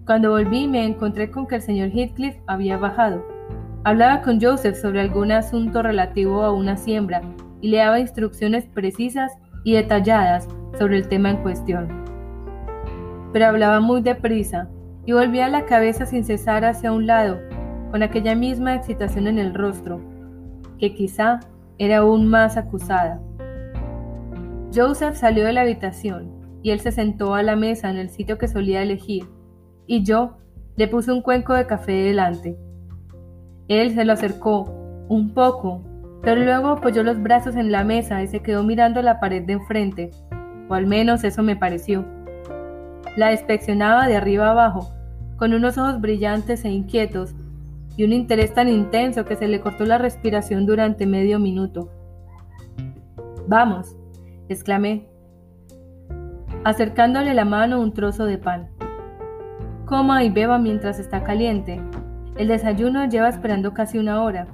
Cuando 0.06 0.32
volví 0.32 0.68
me 0.68 0.86
encontré 0.86 1.32
con 1.32 1.48
que 1.48 1.56
el 1.56 1.62
señor 1.62 1.90
Heathcliff 1.90 2.36
había 2.48 2.78
bajado. 2.78 3.26
Hablaba 3.84 4.22
con 4.22 4.42
Joseph 4.42 4.76
sobre 4.76 5.02
algún 5.02 5.32
asunto 5.32 5.82
relativo 5.82 6.44
a 6.44 6.52
una 6.52 6.78
siembra 6.78 7.22
y 7.62 7.70
le 7.70 7.78
daba 7.78 8.00
instrucciones 8.00 8.66
precisas 8.66 9.34
y 9.66 9.74
detalladas 9.74 10.48
sobre 10.78 10.98
el 10.98 11.08
tema 11.08 11.30
en 11.30 11.38
cuestión. 11.38 12.04
Pero 13.34 13.48
hablaba 13.48 13.82
muy 13.82 14.02
deprisa 14.02 14.70
y 15.06 15.12
volvía 15.12 15.50
la 15.50 15.66
cabeza 15.66 16.06
sin 16.06 16.24
cesar 16.24 16.64
hacia 16.64 16.94
un 16.94 17.06
lado, 17.06 17.40
con 17.92 18.02
aquella 18.02 18.36
misma 18.36 18.76
excitación 18.76 19.28
en 19.28 19.40
el 19.40 19.54
rostro, 19.54 20.00
que 20.80 20.96
quizá 20.96 21.42
era 21.84 22.00
aún 22.00 22.28
más 22.28 22.58
acusada. 22.58 23.22
Joseph 24.74 25.16
salió 25.16 25.46
de 25.46 25.54
la 25.54 25.62
habitación 25.62 26.32
y 26.64 26.72
él 26.72 26.80
se 26.80 26.92
sentó 26.92 27.36
a 27.36 27.44
la 27.44 27.56
mesa 27.56 27.90
en 27.90 27.98
el 27.98 28.10
sitio 28.10 28.38
que 28.38 28.48
solía 28.48 28.82
elegir, 28.82 29.28
y 29.86 30.04
yo 30.04 30.38
le 30.76 30.88
puse 30.88 31.12
un 31.12 31.22
cuenco 31.22 31.54
de 31.54 31.68
café 31.68 31.92
delante. 31.92 32.58
Él 33.68 33.94
se 33.94 34.06
lo 34.06 34.14
acercó 34.14 34.74
un 35.10 35.34
poco, 35.34 35.84
pero 36.22 36.42
luego 36.42 36.70
apoyó 36.70 37.04
los 37.04 37.22
brazos 37.22 37.56
en 37.56 37.72
la 37.72 37.84
mesa 37.84 38.24
y 38.24 38.28
se 38.28 38.42
quedó 38.42 38.64
mirando 38.64 39.02
la 39.02 39.20
pared 39.20 39.44
de 39.44 39.54
enfrente, 39.54 40.12
o 40.70 40.74
al 40.74 40.88
menos 40.88 41.24
eso 41.24 41.44
me 41.44 41.56
pareció. 41.56 42.06
La 43.18 43.32
inspeccionaba 43.32 44.08
de 44.08 44.16
arriba 44.16 44.50
abajo, 44.50 44.90
con 45.38 45.54
unos 45.54 45.78
ojos 45.78 46.00
brillantes 46.00 46.64
e 46.66 46.70
inquietos, 46.70 47.36
y 47.96 48.04
un 48.04 48.14
interés 48.14 48.54
tan 48.54 48.68
intenso 48.68 49.26
que 49.26 49.36
se 49.36 49.48
le 49.48 49.62
cortó 49.62 49.86
la 49.86 49.98
respiración 49.98 50.66
durante 50.66 51.06
medio 51.06 51.40
minuto. 51.40 51.90
Vamos, 53.48 53.96
exclamé, 54.50 55.08
acercándole 56.64 57.34
la 57.34 57.46
mano 57.46 57.82
un 57.82 57.94
trozo 57.94 58.26
de 58.26 58.38
pan. 58.38 58.70
Coma 59.86 60.24
y 60.24 60.30
beba 60.30 60.58
mientras 60.58 60.98
está 61.00 61.24
caliente. 61.24 61.82
El 62.38 62.48
desayuno 62.48 63.06
lleva 63.06 63.30
esperando 63.30 63.74
casi 63.74 64.00
una 64.00 64.24
hora. 64.24 64.48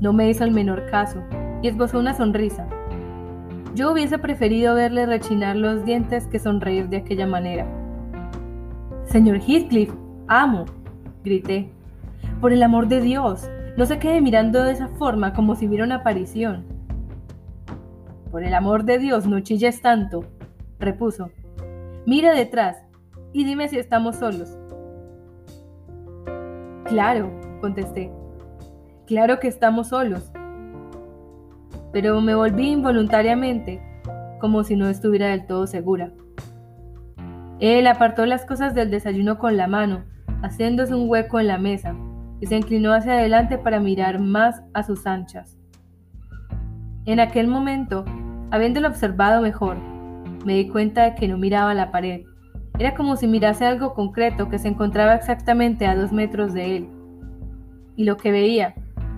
No 0.00 0.12
me 0.12 0.28
hizo 0.28 0.44
el 0.44 0.50
menor 0.50 0.86
caso 0.90 1.22
y 1.62 1.68
esbozó 1.68 1.98
una 1.98 2.14
sonrisa. 2.14 2.66
Yo 3.74 3.92
hubiese 3.92 4.18
preferido 4.18 4.74
verle 4.74 5.06
rechinar 5.06 5.54
los 5.54 5.84
dientes 5.84 6.26
que 6.26 6.38
sonreír 6.38 6.88
de 6.88 6.96
aquella 6.98 7.26
manera. 7.26 7.66
Señor 9.04 9.38
Heathcliff, 9.38 9.92
amo, 10.26 10.64
grité. 11.22 11.75
Por 12.40 12.52
el 12.52 12.62
amor 12.62 12.86
de 12.86 13.00
Dios, 13.00 13.48
no 13.78 13.86
se 13.86 13.98
quede 13.98 14.20
mirando 14.20 14.62
de 14.62 14.72
esa 14.72 14.88
forma 14.88 15.32
como 15.32 15.54
si 15.56 15.66
viera 15.66 15.84
una 15.84 15.96
aparición. 15.96 16.66
Por 18.30 18.44
el 18.44 18.52
amor 18.52 18.84
de 18.84 18.98
Dios, 18.98 19.26
no 19.26 19.40
chilles 19.40 19.80
tanto, 19.80 20.26
repuso. 20.78 21.30
Mira 22.04 22.34
detrás 22.34 22.76
y 23.32 23.44
dime 23.44 23.68
si 23.68 23.78
estamos 23.78 24.16
solos. 24.16 24.58
Claro, 26.84 27.30
contesté. 27.62 28.12
Claro 29.06 29.40
que 29.40 29.48
estamos 29.48 29.88
solos. 29.88 30.30
Pero 31.90 32.20
me 32.20 32.34
volví 32.34 32.68
involuntariamente, 32.68 33.80
como 34.40 34.62
si 34.62 34.76
no 34.76 34.90
estuviera 34.90 35.28
del 35.28 35.46
todo 35.46 35.66
segura. 35.66 36.12
Él 37.60 37.86
apartó 37.86 38.26
las 38.26 38.44
cosas 38.44 38.74
del 38.74 38.90
desayuno 38.90 39.38
con 39.38 39.56
la 39.56 39.68
mano, 39.68 40.04
haciéndose 40.42 40.94
un 40.94 41.08
hueco 41.08 41.40
en 41.40 41.46
la 41.46 41.56
mesa 41.56 41.96
y 42.40 42.46
se 42.46 42.56
inclinó 42.56 42.92
hacia 42.92 43.14
adelante 43.14 43.58
para 43.58 43.80
mirar 43.80 44.18
más 44.20 44.62
a 44.74 44.82
sus 44.82 45.06
anchas. 45.06 45.56
En 47.04 47.20
aquel 47.20 47.46
momento, 47.46 48.04
habiéndolo 48.50 48.88
observado 48.88 49.40
mejor, 49.40 49.76
me 50.44 50.54
di 50.54 50.68
cuenta 50.68 51.04
de 51.04 51.14
que 51.14 51.28
no 51.28 51.38
miraba 51.38 51.74
la 51.74 51.90
pared. 51.90 52.22
Era 52.78 52.94
como 52.94 53.16
si 53.16 53.26
mirase 53.26 53.64
algo 53.64 53.94
concreto 53.94 54.48
que 54.48 54.58
se 54.58 54.68
encontraba 54.68 55.14
exactamente 55.14 55.86
a 55.86 55.96
dos 55.96 56.12
metros 56.12 56.52
de 56.52 56.76
él. 56.76 56.88
Y 57.96 58.04
lo 58.04 58.16
que 58.16 58.32
veía, 58.32 58.74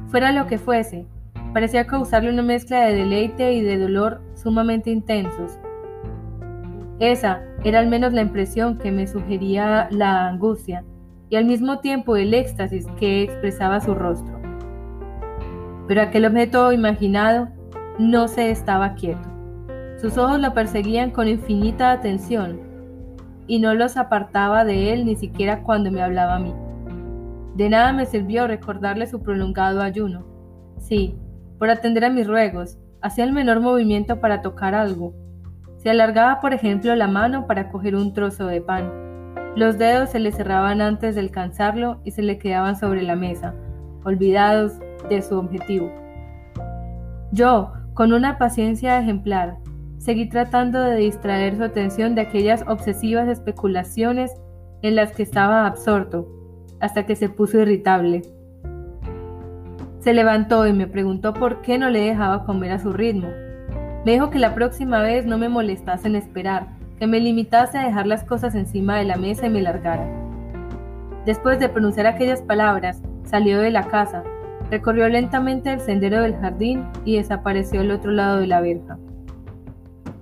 fuera 0.08 0.32
lo 0.32 0.46
que 0.46 0.58
fuese, 0.58 1.06
parecía 1.52 1.86
causarle 1.86 2.30
una 2.30 2.42
mezcla 2.42 2.80
de 2.80 2.94
deleite 2.94 3.52
y 3.52 3.62
de 3.62 3.78
dolor 3.78 4.22
sumamente 4.34 4.90
intensos. 4.90 5.58
Esa 7.00 7.42
era 7.64 7.80
al 7.80 7.88
menos 7.88 8.12
la 8.12 8.22
impresión 8.22 8.78
que 8.78 8.92
me 8.92 9.06
sugería 9.06 9.88
la 9.90 10.28
angustia 10.28 10.84
y 11.30 11.36
al 11.36 11.44
mismo 11.44 11.80
tiempo 11.80 12.16
el 12.16 12.34
éxtasis 12.34 12.86
que 12.98 13.22
expresaba 13.22 13.80
su 13.80 13.94
rostro. 13.94 14.40
Pero 15.86 16.02
aquel 16.02 16.24
objeto 16.26 16.72
imaginado 16.72 17.48
no 17.98 18.28
se 18.28 18.50
estaba 18.50 18.94
quieto. 18.94 19.28
Sus 20.00 20.16
ojos 20.16 20.40
lo 20.40 20.54
perseguían 20.54 21.10
con 21.10 21.28
infinita 21.28 21.90
atención 21.90 22.60
y 23.46 23.58
no 23.58 23.74
los 23.74 23.96
apartaba 23.96 24.64
de 24.64 24.92
él 24.92 25.04
ni 25.04 25.16
siquiera 25.16 25.62
cuando 25.62 25.90
me 25.90 26.02
hablaba 26.02 26.36
a 26.36 26.38
mí. 26.38 26.54
De 27.56 27.68
nada 27.68 27.92
me 27.92 28.06
sirvió 28.06 28.46
recordarle 28.46 29.06
su 29.06 29.22
prolongado 29.22 29.82
ayuno. 29.82 30.24
Sí, 30.78 31.16
por 31.58 31.70
atender 31.70 32.04
a 32.04 32.10
mis 32.10 32.26
ruegos, 32.26 32.78
hacía 33.00 33.24
el 33.24 33.32
menor 33.32 33.60
movimiento 33.60 34.20
para 34.20 34.42
tocar 34.42 34.74
algo. 34.74 35.14
Se 35.78 35.90
alargaba, 35.90 36.40
por 36.40 36.54
ejemplo, 36.54 36.94
la 36.94 37.08
mano 37.08 37.46
para 37.46 37.70
coger 37.70 37.96
un 37.96 38.12
trozo 38.12 38.46
de 38.46 38.60
pan 38.60 39.07
los 39.58 39.76
dedos 39.76 40.10
se 40.10 40.20
le 40.20 40.30
cerraban 40.30 40.80
antes 40.80 41.16
de 41.16 41.20
alcanzarlo 41.20 42.00
y 42.04 42.12
se 42.12 42.22
le 42.22 42.38
quedaban 42.38 42.76
sobre 42.76 43.02
la 43.02 43.16
mesa, 43.16 43.54
olvidados 44.04 44.78
de 45.10 45.20
su 45.20 45.36
objetivo. 45.36 45.90
Yo, 47.32 47.72
con 47.92 48.12
una 48.12 48.38
paciencia 48.38 49.00
ejemplar, 49.00 49.56
seguí 49.98 50.28
tratando 50.28 50.80
de 50.80 50.94
distraer 50.94 51.56
su 51.56 51.64
atención 51.64 52.14
de 52.14 52.20
aquellas 52.20 52.64
obsesivas 52.68 53.26
especulaciones 53.26 54.32
en 54.82 54.94
las 54.94 55.10
que 55.10 55.24
estaba 55.24 55.66
absorto, 55.66 56.28
hasta 56.78 57.04
que 57.04 57.16
se 57.16 57.28
puso 57.28 57.58
irritable. 57.58 58.22
Se 59.98 60.14
levantó 60.14 60.68
y 60.68 60.72
me 60.72 60.86
preguntó 60.86 61.34
por 61.34 61.62
qué 61.62 61.78
no 61.78 61.90
le 61.90 62.00
dejaba 62.00 62.44
comer 62.44 62.70
a 62.70 62.78
su 62.78 62.92
ritmo. 62.92 63.26
Me 64.06 64.12
dijo 64.12 64.30
que 64.30 64.38
la 64.38 64.54
próxima 64.54 65.02
vez 65.02 65.26
no 65.26 65.36
me 65.36 65.48
molestase 65.48 66.06
en 66.06 66.14
esperar, 66.14 66.77
que 66.98 67.06
me 67.06 67.20
limitase 67.20 67.78
a 67.78 67.86
dejar 67.86 68.06
las 68.06 68.24
cosas 68.24 68.54
encima 68.54 68.96
de 68.96 69.04
la 69.04 69.16
mesa 69.16 69.46
y 69.46 69.50
me 69.50 69.62
largara. 69.62 70.06
Después 71.24 71.58
de 71.60 71.68
pronunciar 71.68 72.06
aquellas 72.06 72.42
palabras, 72.42 73.02
salió 73.24 73.60
de 73.60 73.70
la 73.70 73.88
casa, 73.88 74.24
recorrió 74.70 75.08
lentamente 75.08 75.72
el 75.72 75.80
sendero 75.80 76.22
del 76.22 76.36
jardín 76.36 76.86
y 77.04 77.16
desapareció 77.16 77.80
al 77.80 77.90
otro 77.90 78.10
lado 78.10 78.40
de 78.40 78.46
la 78.46 78.60
verja. 78.60 78.98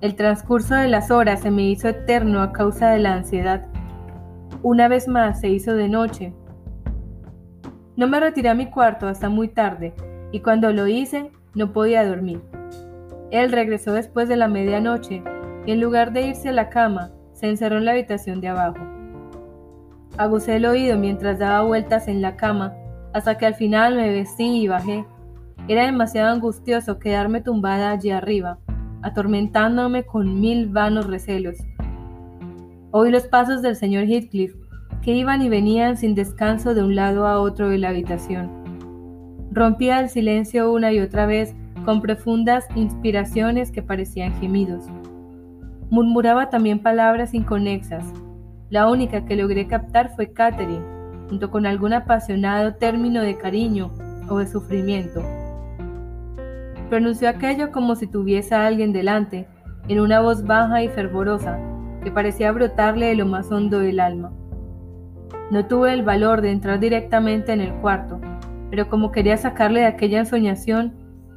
El 0.01 0.15
transcurso 0.15 0.75
de 0.75 0.87
las 0.87 1.09
horas 1.09 1.41
se 1.41 1.49
me 1.49 1.63
hizo 1.63 1.87
eterno 1.87 2.41
a 2.41 2.51
causa 2.51 2.89
de 2.89 2.99
la 2.99 3.13
ansiedad. 3.13 3.65
Una 4.61 4.87
vez 4.87 5.07
más 5.07 5.39
se 5.39 5.49
hizo 5.49 5.73
de 5.73 5.89
noche. 5.89 6.33
No 7.95 8.07
me 8.07 8.19
retiré 8.19 8.49
a 8.49 8.53
mi 8.53 8.67
cuarto 8.69 9.07
hasta 9.07 9.29
muy 9.29 9.47
tarde 9.47 9.93
y 10.31 10.41
cuando 10.41 10.71
lo 10.71 10.85
hice 10.87 11.31
no 11.55 11.73
podía 11.73 12.05
dormir. 12.05 12.41
Él 13.31 13.51
regresó 13.51 13.93
después 13.93 14.29
de 14.29 14.35
la 14.35 14.47
medianoche 14.47 15.23
y 15.67 15.71
en 15.71 15.81
lugar 15.81 16.13
de 16.13 16.27
irse 16.27 16.49
a 16.49 16.53
la 16.53 16.69
cama, 16.69 17.11
se 17.33 17.49
encerró 17.49 17.77
en 17.77 17.85
la 17.85 17.91
habitación 17.91 18.39
de 18.39 18.47
abajo. 18.47 18.77
Aguzé 20.17 20.55
el 20.55 20.65
oído 20.65 20.97
mientras 20.97 21.39
daba 21.39 21.61
vueltas 21.61 22.07
en 22.07 22.21
la 22.21 22.37
cama, 22.37 22.73
hasta 23.13 23.37
que 23.37 23.45
al 23.45 23.53
final 23.53 23.97
me 23.97 24.09
vestí 24.09 24.45
y 24.45 24.67
bajé. 24.69 25.05
Era 25.67 25.85
demasiado 25.85 26.33
angustioso 26.33 26.99
quedarme 26.99 27.41
tumbada 27.41 27.91
allí 27.91 28.11
arriba, 28.11 28.59
atormentándome 29.01 30.05
con 30.05 30.39
mil 30.39 30.69
vanos 30.69 31.05
recelos. 31.05 31.57
Oí 32.91 33.11
los 33.11 33.27
pasos 33.27 33.61
del 33.61 33.75
señor 33.75 34.05
Heathcliff, 34.05 34.55
que 35.01 35.13
iban 35.13 35.41
y 35.41 35.49
venían 35.49 35.97
sin 35.97 36.15
descanso 36.15 36.73
de 36.75 36.81
un 36.81 36.95
lado 36.95 37.27
a 37.27 37.41
otro 37.41 37.67
de 37.67 37.77
la 37.77 37.89
habitación. 37.89 38.49
Rompía 39.51 39.99
el 39.99 40.07
silencio 40.09 40.71
una 40.71 40.93
y 40.93 41.01
otra 41.01 41.25
vez 41.25 41.53
con 41.83 42.01
profundas 42.01 42.65
inspiraciones 42.75 43.69
que 43.69 43.83
parecían 43.83 44.33
gemidos. 44.39 44.85
Murmuraba 45.89 46.49
también 46.49 46.79
palabras 46.79 47.33
inconexas. 47.33 48.03
La 48.69 48.89
única 48.89 49.23
que 49.23 49.37
logré 49.37 49.67
captar 49.67 50.13
fue 50.15 50.33
Catherine, 50.33 50.83
junto 51.29 51.49
con 51.49 51.65
algún 51.65 51.93
apasionado 51.93 52.75
término 52.75 53.21
de 53.21 53.37
cariño 53.37 53.93
o 54.27 54.39
de 54.39 54.47
sufrimiento. 54.47 55.23
Pronunció 56.89 57.29
aquello 57.29 57.71
como 57.71 57.95
si 57.95 58.07
tuviese 58.07 58.53
a 58.53 58.67
alguien 58.67 58.91
delante, 58.91 59.47
en 59.87 60.01
una 60.01 60.19
voz 60.19 60.45
baja 60.45 60.83
y 60.83 60.89
fervorosa, 60.89 61.57
que 62.03 62.11
parecía 62.11 62.51
brotarle 62.51 63.05
de 63.05 63.15
lo 63.15 63.25
más 63.25 63.49
hondo 63.49 63.79
del 63.79 64.01
alma. 64.01 64.33
No 65.51 65.67
tuve 65.67 65.93
el 65.93 66.03
valor 66.03 66.41
de 66.41 66.51
entrar 66.51 66.81
directamente 66.81 67.53
en 67.53 67.61
el 67.61 67.73
cuarto, 67.75 68.19
pero 68.69 68.89
como 68.89 69.13
quería 69.13 69.37
sacarle 69.37 69.81
de 69.81 69.85
aquella 69.85 70.19
ensoñación, 70.19 70.93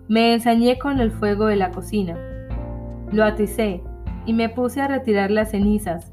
me 0.09 0.35
ensañé 0.35 0.77
con 0.77 0.99
el 0.99 1.13
fuego 1.13 1.47
de 1.47 1.55
la 1.55 1.71
cocina. 1.71 2.17
Lo 3.13 3.25
aticé 3.25 3.85
y 4.27 4.33
me 4.33 4.49
puse 4.49 4.81
a 4.81 4.89
retirar 4.89 5.31
las 5.31 5.51
cenizas. 5.51 6.13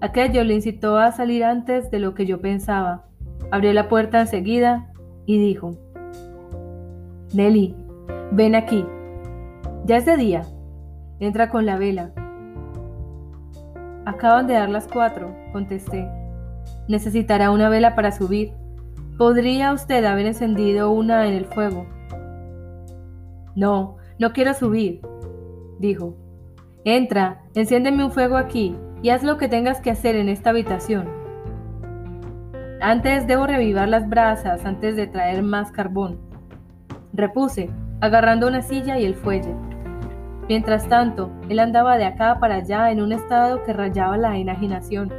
Aquello 0.00 0.44
le 0.44 0.54
incitó 0.54 0.96
a 0.96 1.12
salir 1.12 1.44
antes 1.44 1.90
de 1.90 1.98
lo 1.98 2.14
que 2.14 2.26
yo 2.26 2.40
pensaba. 2.40 3.06
Abrió 3.50 3.72
la 3.72 3.88
puerta 3.88 4.20
enseguida 4.20 4.92
y 5.26 5.38
dijo, 5.38 5.76
Nelly, 7.34 7.76
ven 8.32 8.54
aquí. 8.54 8.84
Ya 9.84 9.98
es 9.98 10.06
de 10.06 10.16
día. 10.16 10.42
Entra 11.20 11.50
con 11.50 11.66
la 11.66 11.76
vela. 11.76 12.12
Acaban 14.06 14.46
de 14.46 14.54
dar 14.54 14.70
las 14.70 14.88
cuatro, 14.88 15.36
contesté. 15.52 16.08
Necesitará 16.88 17.50
una 17.50 17.68
vela 17.68 17.94
para 17.94 18.10
subir. 18.10 18.52
¿Podría 19.18 19.72
usted 19.72 20.04
haber 20.04 20.26
encendido 20.26 20.90
una 20.90 21.28
en 21.28 21.34
el 21.34 21.44
fuego? 21.44 21.86
No, 23.54 23.96
no 24.18 24.32
quiero 24.32 24.54
subir, 24.54 25.02
dijo. 25.78 26.16
Entra, 26.84 27.42
enciéndeme 27.54 28.04
un 28.04 28.10
fuego 28.10 28.38
aquí 28.38 28.74
y 29.02 29.10
haz 29.10 29.22
lo 29.22 29.36
que 29.36 29.48
tengas 29.48 29.80
que 29.80 29.90
hacer 29.90 30.16
en 30.16 30.30
esta 30.30 30.50
habitación. 30.50 31.08
Antes 32.80 33.26
debo 33.26 33.46
revivar 33.46 33.86
las 33.88 34.08
brasas 34.08 34.64
antes 34.64 34.96
de 34.96 35.06
traer 35.06 35.42
más 35.42 35.70
carbón. 35.72 36.18
Repuse, 37.12 37.68
agarrando 38.00 38.48
una 38.48 38.62
silla 38.62 38.98
y 38.98 39.04
el 39.04 39.14
fuelle. 39.14 39.54
Mientras 40.48 40.88
tanto, 40.88 41.30
él 41.50 41.58
andaba 41.58 41.98
de 41.98 42.06
acá 42.06 42.38
para 42.40 42.56
allá 42.56 42.90
en 42.90 43.02
un 43.02 43.12
estado 43.12 43.62
que 43.64 43.74
rayaba 43.74 44.16
la 44.16 44.38
enajenación. 44.38 45.12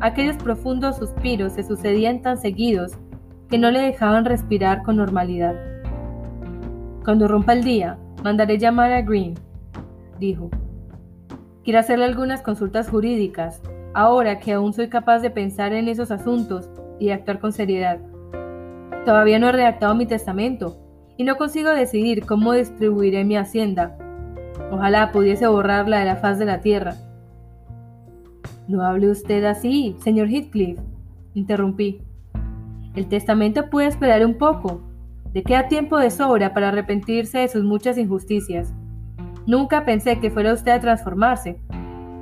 Aquellos 0.00 0.36
profundos 0.36 0.96
suspiros 0.96 1.54
se 1.54 1.64
sucedían 1.64 2.22
tan 2.22 2.38
seguidos 2.38 2.92
que 3.48 3.58
no 3.58 3.72
le 3.72 3.80
dejaban 3.80 4.24
respirar 4.24 4.84
con 4.84 4.96
normalidad. 4.96 5.56
Cuando 7.04 7.26
rompa 7.26 7.52
el 7.52 7.64
día, 7.64 7.98
mandaré 8.22 8.58
llamar 8.58 8.92
a 8.92 9.02
Green, 9.02 9.34
dijo. 10.20 10.50
Quiero 11.64 11.78
hacerle 11.78 12.04
algunas 12.04 12.42
consultas 12.42 12.90
jurídicas, 12.90 13.62
ahora 13.94 14.38
que 14.38 14.52
aún 14.52 14.74
soy 14.74 14.88
capaz 14.88 15.20
de 15.20 15.30
pensar 15.30 15.72
en 15.72 15.88
esos 15.88 16.10
asuntos 16.10 16.68
y 17.00 17.06
de 17.06 17.14
actuar 17.14 17.40
con 17.40 17.52
seriedad. 17.52 18.00
Todavía 19.06 19.38
no 19.38 19.48
he 19.48 19.52
redactado 19.52 19.94
mi 19.94 20.04
testamento 20.04 20.76
y 21.16 21.24
no 21.24 21.36
consigo 21.36 21.70
decidir 21.70 22.26
cómo 22.26 22.52
distribuiré 22.52 23.24
mi 23.24 23.38
hacienda. 23.38 23.96
Ojalá 24.70 25.10
pudiese 25.10 25.46
borrarla 25.46 26.00
de 26.00 26.04
la 26.04 26.16
faz 26.16 26.38
de 26.38 26.44
la 26.44 26.60
tierra. 26.60 26.96
No 28.68 28.84
hable 28.84 29.10
usted 29.10 29.42
así, 29.44 29.96
señor 30.00 30.28
Heathcliff, 30.28 30.78
interrumpí. 31.32 32.02
El 32.94 33.08
testamento 33.08 33.70
puede 33.70 33.88
esperar 33.88 34.24
un 34.26 34.34
poco. 34.34 34.82
Le 35.32 35.42
queda 35.42 35.68
tiempo 35.68 35.98
de 35.98 36.10
sobra 36.10 36.52
para 36.52 36.68
arrepentirse 36.68 37.38
de 37.38 37.48
sus 37.48 37.64
muchas 37.64 37.96
injusticias. 37.96 38.74
Nunca 39.46 39.84
pensé 39.84 40.20
que 40.20 40.30
fuera 40.30 40.54
usted 40.54 40.72
a 40.72 40.80
transformarse, 40.80 41.60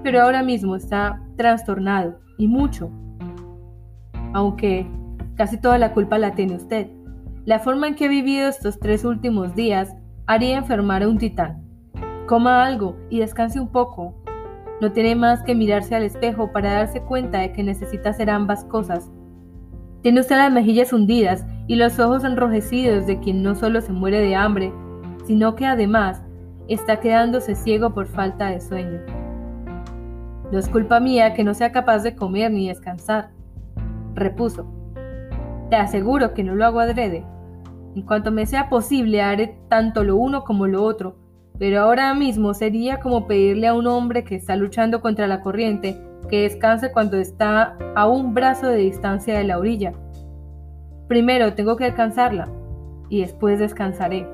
pero 0.02 0.22
ahora 0.22 0.42
mismo 0.42 0.74
está 0.74 1.22
trastornado, 1.36 2.18
y 2.36 2.48
mucho. 2.48 2.90
Aunque 4.32 4.86
casi 5.36 5.60
toda 5.60 5.78
la 5.78 5.92
culpa 5.92 6.18
la 6.18 6.34
tiene 6.34 6.56
usted. 6.56 6.88
La 7.44 7.58
forma 7.58 7.88
en 7.88 7.94
que 7.94 8.06
he 8.06 8.08
vivido 8.08 8.48
estos 8.48 8.78
tres 8.78 9.04
últimos 9.04 9.54
días 9.54 9.94
haría 10.26 10.56
enfermar 10.56 11.02
a 11.02 11.08
un 11.08 11.18
titán. 11.18 11.62
Coma 12.26 12.64
algo 12.64 12.96
y 13.10 13.20
descanse 13.20 13.60
un 13.60 13.68
poco. 13.68 14.14
No 14.80 14.92
tiene 14.92 15.14
más 15.14 15.42
que 15.42 15.54
mirarse 15.54 15.94
al 15.94 16.02
espejo 16.02 16.50
para 16.52 16.72
darse 16.72 17.02
cuenta 17.02 17.38
de 17.38 17.52
que 17.52 17.62
necesita 17.62 18.10
hacer 18.10 18.30
ambas 18.30 18.64
cosas. 18.64 19.10
Tiene 20.02 20.20
usted 20.20 20.36
las 20.36 20.52
mejillas 20.52 20.92
hundidas 20.92 21.46
y 21.68 21.76
los 21.76 21.98
ojos 22.00 22.24
enrojecidos 22.24 23.06
de 23.06 23.20
quien 23.20 23.42
no 23.42 23.54
solo 23.54 23.80
se 23.80 23.92
muere 23.92 24.20
de 24.20 24.34
hambre, 24.34 24.72
sino 25.26 25.54
que 25.54 25.66
además 25.66 26.22
está 26.74 27.00
quedándose 27.00 27.54
ciego 27.54 27.94
por 27.94 28.06
falta 28.06 28.50
de 28.50 28.60
sueño. 28.60 29.00
No 30.50 30.58
es 30.58 30.68
culpa 30.68 31.00
mía 31.00 31.34
que 31.34 31.44
no 31.44 31.54
sea 31.54 31.72
capaz 31.72 32.02
de 32.02 32.14
comer 32.14 32.50
ni 32.50 32.68
descansar, 32.68 33.30
repuso. 34.14 34.66
Te 35.70 35.76
aseguro 35.76 36.34
que 36.34 36.44
no 36.44 36.54
lo 36.54 36.66
hago 36.66 36.80
adrede. 36.80 37.24
En 37.94 38.02
cuanto 38.02 38.30
me 38.30 38.46
sea 38.46 38.68
posible 38.68 39.22
haré 39.22 39.58
tanto 39.68 40.04
lo 40.04 40.16
uno 40.16 40.44
como 40.44 40.66
lo 40.66 40.82
otro, 40.82 41.16
pero 41.58 41.80
ahora 41.80 42.14
mismo 42.14 42.54
sería 42.54 43.00
como 43.00 43.26
pedirle 43.26 43.66
a 43.66 43.74
un 43.74 43.86
hombre 43.86 44.24
que 44.24 44.34
está 44.34 44.56
luchando 44.56 45.00
contra 45.00 45.26
la 45.26 45.40
corriente 45.40 46.00
que 46.28 46.42
descanse 46.42 46.92
cuando 46.92 47.16
está 47.16 47.76
a 47.94 48.06
un 48.06 48.34
brazo 48.34 48.68
de 48.68 48.76
distancia 48.76 49.36
de 49.36 49.44
la 49.44 49.58
orilla. 49.58 49.92
Primero 51.08 51.54
tengo 51.54 51.76
que 51.76 51.84
alcanzarla 51.84 52.48
y 53.08 53.20
después 53.20 53.58
descansaré. 53.58 54.26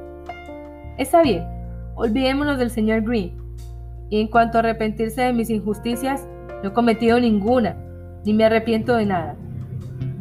Está 0.97 1.23
bien, 1.23 1.45
Olvidémonos 1.99 2.59
del 2.59 2.71
señor 2.71 3.03
Green. 3.03 3.37
Y 4.09 4.21
en 4.21 4.29
cuanto 4.29 4.57
a 4.57 4.61
arrepentirse 4.61 5.21
de 5.23 5.33
mis 5.33 5.51
injusticias, 5.51 6.29
no 6.63 6.69
he 6.69 6.73
cometido 6.73 7.19
ninguna, 7.19 7.77
ni 8.25 8.33
me 8.33 8.45
arrepiento 8.45 8.95
de 8.95 9.05
nada. 9.05 9.35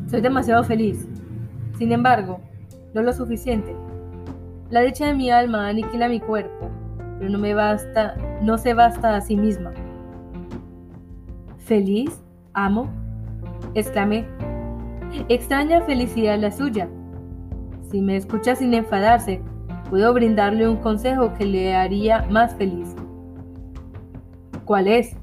Soy 0.10 0.22
demasiado 0.22 0.64
feliz. 0.64 1.08
Sin 1.78 1.92
embargo, 1.92 2.40
no 2.96 3.04
lo 3.04 3.14
suficiente. 3.14 3.76
La 4.72 4.82
dicha 4.82 5.06
de 5.06 5.14
mi 5.14 5.30
alma 5.30 5.68
aniquila 5.68 6.10
mi 6.10 6.20
cuerpo, 6.20 6.72
pero 7.20 7.30
no 7.30 7.38
me 7.38 7.54
basta, 7.54 8.16
no 8.42 8.58
se 8.58 8.74
basta 8.74 9.16
a 9.16 9.22
sí 9.22 9.38
misma. 9.38 9.72
¿Feliz? 11.60 12.24
¿Amo? 12.54 12.90
exclamé. 13.76 14.26
Extraña 15.30 15.82
felicidad 15.82 16.40
la 16.40 16.52
suya. 16.52 16.90
Si 17.92 18.02
me 18.02 18.16
escucha 18.16 18.56
sin 18.56 18.74
enfadarse, 18.74 19.44
puedo 19.90 20.14
brindarle 20.14 20.68
un 20.68 20.78
consejo 20.78 21.34
que 21.34 21.46
le 21.46 21.76
haría 21.76 22.26
más 22.30 22.56
feliz. 22.56 22.96
¿Cuál 24.66 24.88
es? 24.88 25.16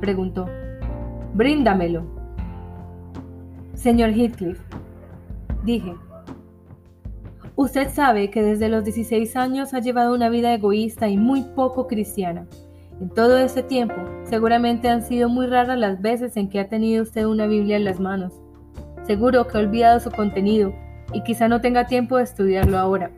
preguntó. 0.00 0.48
Bríndamelo. 1.34 2.04
Señor 3.74 4.10
Heathcliff, 4.10 4.60
dije, 5.64 5.94
Usted 7.54 7.90
sabe 7.90 8.30
que 8.30 8.42
desde 8.42 8.68
los 8.68 8.82
16 8.84 9.36
años 9.36 9.74
ha 9.74 9.80
llevado 9.80 10.14
una 10.14 10.30
vida 10.30 10.54
egoísta 10.54 11.08
y 11.08 11.18
muy 11.18 11.42
poco 11.42 11.86
cristiana. 11.86 12.46
En 13.00 13.10
todo 13.10 13.36
este 13.38 13.62
tiempo, 13.62 13.94
seguramente 14.24 14.88
han 14.88 15.02
sido 15.02 15.28
muy 15.28 15.46
raras 15.46 15.78
las 15.78 16.00
veces 16.00 16.36
en 16.36 16.48
que 16.48 16.60
ha 16.60 16.68
tenido 16.68 17.02
usted 17.02 17.26
una 17.26 17.46
Biblia 17.46 17.76
en 17.76 17.84
las 17.84 18.00
manos. 18.00 18.40
Seguro 19.04 19.46
que 19.46 19.58
ha 19.58 19.60
olvidado 19.60 20.00
su 20.00 20.10
contenido 20.10 20.72
y 21.12 21.22
quizá 21.24 21.46
no 21.46 21.60
tenga 21.60 21.86
tiempo 21.86 22.16
de 22.16 22.24
estudiarlo 22.24 22.78
ahora. 22.78 23.10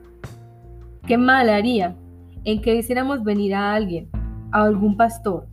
¿Qué 1.07 1.19
mal 1.19 1.51
haría 1.51 1.95
en 2.45 2.63
que 2.63 2.77
hiciéramos 2.77 3.23
venir 3.25 3.55
a 3.55 3.75
alguien, 3.75 4.09
a 4.53 4.63
algún 4.63 4.97
pastor, 4.97 5.47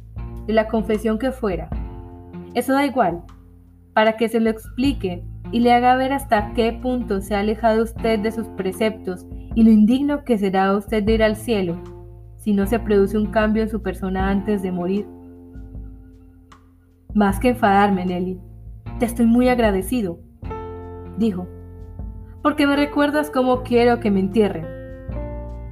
de 0.47 0.53
la 0.53 0.69
confesión 0.69 1.19
que 1.19 1.33
fuera? 1.33 1.69
Eso 2.53 2.71
da 2.71 2.85
igual, 2.85 3.21
para 3.93 4.15
que 4.15 4.29
se 4.29 4.39
lo 4.39 4.49
explique 4.49 5.25
y 5.51 5.59
le 5.59 5.73
haga 5.73 5.97
ver 5.97 6.13
hasta 6.13 6.53
qué 6.53 6.71
punto 6.71 7.19
se 7.19 7.35
ha 7.35 7.41
alejado 7.41 7.83
usted 7.83 8.19
de 8.19 8.31
sus 8.31 8.47
preceptos 8.49 9.25
y 9.53 9.63
lo 9.63 9.71
indigno 9.71 10.23
que 10.23 10.37
será 10.37 10.73
usted 10.73 11.03
de 11.03 11.15
ir 11.15 11.23
al 11.23 11.35
cielo 11.35 11.77
si 12.37 12.53
no 12.53 12.65
se 12.65 12.79
produce 12.79 13.17
un 13.17 13.27
cambio 13.27 13.61
en 13.61 13.69
su 13.69 13.81
persona 13.81 14.29
antes 14.29 14.63
de 14.63 14.71
morir. 14.71 15.05
Más 17.13 17.41
que 17.41 17.49
enfadarme, 17.49 18.05
Nelly, 18.05 18.39
te 18.99 19.05
estoy 19.05 19.25
muy 19.25 19.49
agradecido, 19.49 20.19
dijo, 21.17 21.45
porque 22.41 22.65
me 22.65 22.77
recuerdas 22.77 23.29
cómo 23.29 23.63
quiero 23.63 23.99
que 23.99 24.11
me 24.11 24.21
entierren. 24.21 24.80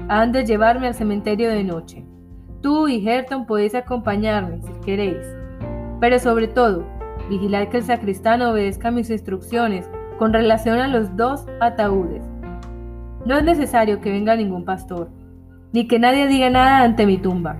Han 0.09 0.31
de 0.31 0.43
llevarme 0.45 0.87
al 0.87 0.95
cementerio 0.95 1.49
de 1.49 1.63
noche. 1.63 2.05
Tú 2.61 2.87
y 2.87 3.07
Herton 3.07 3.45
podéis 3.45 3.75
acompañarme 3.75 4.61
si 4.61 4.73
queréis, 4.83 5.25
pero 6.01 6.19
sobre 6.19 6.47
todo, 6.47 6.85
vigilad 7.29 7.69
que 7.69 7.77
el 7.77 7.83
sacristán 7.83 8.41
obedezca 8.41 8.91
mis 8.91 9.09
instrucciones 9.09 9.89
con 10.17 10.33
relación 10.33 10.79
a 10.79 10.87
los 10.87 11.15
dos 11.15 11.45
ataúdes. 11.61 12.23
No 13.25 13.37
es 13.37 13.43
necesario 13.43 14.01
que 14.01 14.11
venga 14.11 14.35
ningún 14.35 14.65
pastor 14.65 15.09
ni 15.71 15.87
que 15.87 15.99
nadie 15.99 16.27
diga 16.27 16.49
nada 16.49 16.81
ante 16.81 17.05
mi 17.05 17.17
tumba. 17.17 17.57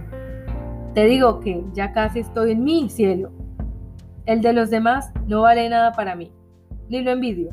Te 0.94 1.06
digo 1.06 1.40
que 1.40 1.64
ya 1.74 1.94
casi 1.94 2.20
estoy 2.20 2.52
en 2.52 2.64
mi 2.64 2.90
cielo. 2.90 3.32
El 4.26 4.42
de 4.42 4.54
los 4.54 4.70
demás 4.70 5.12
no 5.28 5.42
vale 5.42 5.70
nada 5.70 5.92
para 5.92 6.16
mí, 6.16 6.32
ni 6.90 7.02
lo 7.02 7.12
envidio. 7.12 7.52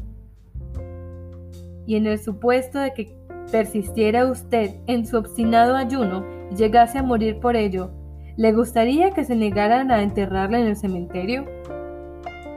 Y 1.86 1.96
en 1.96 2.06
el 2.06 2.18
supuesto 2.18 2.78
de 2.78 2.92
que 2.92 3.15
persistiera 3.50 4.26
usted 4.26 4.76
en 4.86 5.06
su 5.06 5.16
obstinado 5.16 5.76
ayuno 5.76 6.24
y 6.50 6.56
llegase 6.56 6.98
a 6.98 7.02
morir 7.02 7.38
por 7.40 7.56
ello, 7.56 7.90
¿le 8.36 8.52
gustaría 8.52 9.12
que 9.12 9.24
se 9.24 9.36
negaran 9.36 9.90
a 9.90 10.02
enterrarle 10.02 10.60
en 10.60 10.66
el 10.66 10.76
cementerio? 10.76 11.44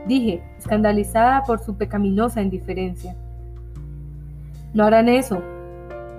Dije, 0.06 0.42
escandalizada 0.58 1.42
por 1.44 1.60
su 1.60 1.76
pecaminosa 1.76 2.42
indiferencia. 2.42 3.16
No 4.72 4.84
harán 4.84 5.08
eso, 5.08 5.42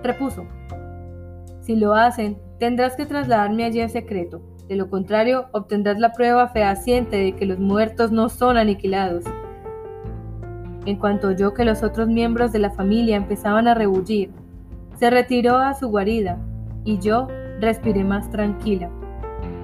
repuso. 0.03 0.45
Si 1.61 1.75
lo 1.75 1.93
hacen, 1.93 2.37
tendrás 2.59 2.95
que 2.95 3.05
trasladarme 3.05 3.65
allí 3.65 3.79
en 3.79 3.89
secreto. 3.89 4.41
De 4.67 4.75
lo 4.75 4.89
contrario, 4.89 5.47
obtendrás 5.51 5.99
la 5.99 6.13
prueba 6.13 6.47
fehaciente 6.47 7.17
de 7.17 7.33
que 7.33 7.45
los 7.45 7.59
muertos 7.59 8.11
no 8.11 8.29
son 8.29 8.57
aniquilados. 8.57 9.25
En 10.85 10.95
cuanto 10.97 11.27
oyó 11.27 11.53
que 11.53 11.65
los 11.65 11.83
otros 11.83 12.07
miembros 12.07 12.51
de 12.51 12.59
la 12.59 12.71
familia 12.71 13.15
empezaban 13.15 13.67
a 13.67 13.73
rebullir, 13.73 14.31
se 15.01 15.09
retiró 15.09 15.57
a 15.57 15.73
su 15.73 15.89
guarida 15.89 16.37
y 16.83 16.99
yo 16.99 17.27
respiré 17.59 18.03
más 18.03 18.29
tranquila. 18.29 18.87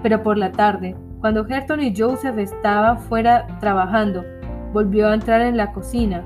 Pero 0.02 0.24
por 0.24 0.36
la 0.36 0.52
tarde, 0.52 0.96
cuando 1.22 1.46
Herton 1.48 1.80
y 1.80 1.94
Joseph 1.96 2.40
estaban 2.40 2.98
fuera 2.98 3.46
trabajando, 3.60 4.26
volvió 4.74 5.08
a 5.08 5.14
entrar 5.14 5.42
en 5.42 5.56
la 5.56 5.74
cocina 5.74 6.24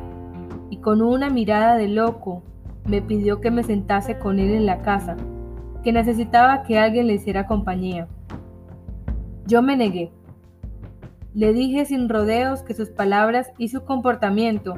y 0.70 0.78
con 0.78 1.02
una 1.02 1.30
mirada 1.30 1.76
de 1.76 1.90
loco 1.90 2.42
me 2.86 3.02
pidió 3.02 3.42
que 3.42 3.52
me 3.52 3.64
sentase 3.64 4.18
con 4.18 4.40
él 4.40 4.52
en 4.52 4.66
la 4.66 4.82
casa 4.82 5.18
que 5.84 5.92
necesitaba 5.92 6.64
que 6.64 6.80
alguien 6.80 7.08
le 7.08 7.16
hiciera 7.16 7.48
compañía. 7.48 8.08
Yo 9.46 9.62
me 9.62 9.76
negué. 9.76 10.14
Le 11.34 11.52
dije 11.52 11.84
sin 11.84 12.08
rodeos 12.08 12.64
que 12.64 12.74
sus 12.74 12.92
palabras 12.92 13.52
y 13.58 13.68
su 13.68 13.84
comportamiento 13.84 14.76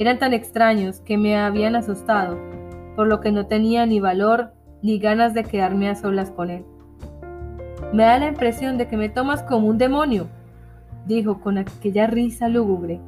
eran 0.00 0.18
tan 0.18 0.32
extraños 0.32 1.00
que 1.00 1.16
me 1.16 1.36
habían 1.36 1.76
asustado, 1.76 2.57
por 2.98 3.06
lo 3.06 3.20
que 3.20 3.30
no 3.30 3.46
tenía 3.46 3.86
ni 3.86 4.00
valor 4.00 4.54
ni 4.82 4.98
ganas 4.98 5.32
de 5.32 5.44
quedarme 5.44 5.88
a 5.88 5.94
solas 5.94 6.32
con 6.32 6.50
él. 6.50 6.64
Me 7.92 8.02
da 8.02 8.18
la 8.18 8.26
impresión 8.26 8.76
de 8.76 8.88
que 8.88 8.96
me 8.96 9.08
tomas 9.08 9.44
como 9.44 9.68
un 9.68 9.78
demonio, 9.78 10.26
dijo 11.06 11.40
con 11.40 11.58
aquella 11.58 12.08
risa 12.08 12.48
lúgubre, 12.48 13.00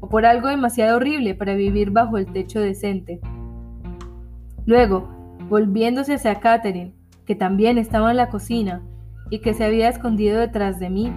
o 0.00 0.10
por 0.10 0.26
algo 0.26 0.48
demasiado 0.48 0.98
horrible 0.98 1.34
para 1.34 1.54
vivir 1.54 1.90
bajo 1.90 2.18
el 2.18 2.26
techo 2.26 2.60
decente. 2.60 3.18
Luego, 4.66 5.08
volviéndose 5.48 6.12
hacia 6.12 6.38
Catherine, 6.40 6.92
que 7.24 7.34
también 7.34 7.78
estaba 7.78 8.10
en 8.10 8.18
la 8.18 8.28
cocina 8.28 8.82
y 9.30 9.38
que 9.38 9.54
se 9.54 9.64
había 9.64 9.88
escondido 9.88 10.38
detrás 10.38 10.78
de 10.78 10.90
mí. 10.90 11.10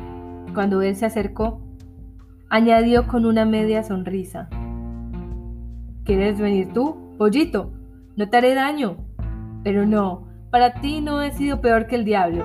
Cuando 0.54 0.82
él 0.82 0.96
se 0.96 1.08
acercó, 1.08 1.62
añadió 2.50 3.06
con 3.08 3.26
una 3.26 3.44
media 3.44 3.84
sonrisa. 3.84 4.48
¿Quieres 6.06 6.40
venir 6.40 6.72
tú, 6.72 6.96
pollito? 7.18 7.81
No 8.16 8.30
te 8.30 8.38
haré 8.38 8.56
daño. 8.56 8.98
Pero 9.64 9.86
no, 9.86 10.28
para 10.50 10.74
ti 10.74 11.02
no 11.02 11.22
he 11.22 11.32
sido 11.32 11.62
peor 11.62 11.88
que 11.88 11.96
el 11.96 12.06
diablo. 12.06 12.44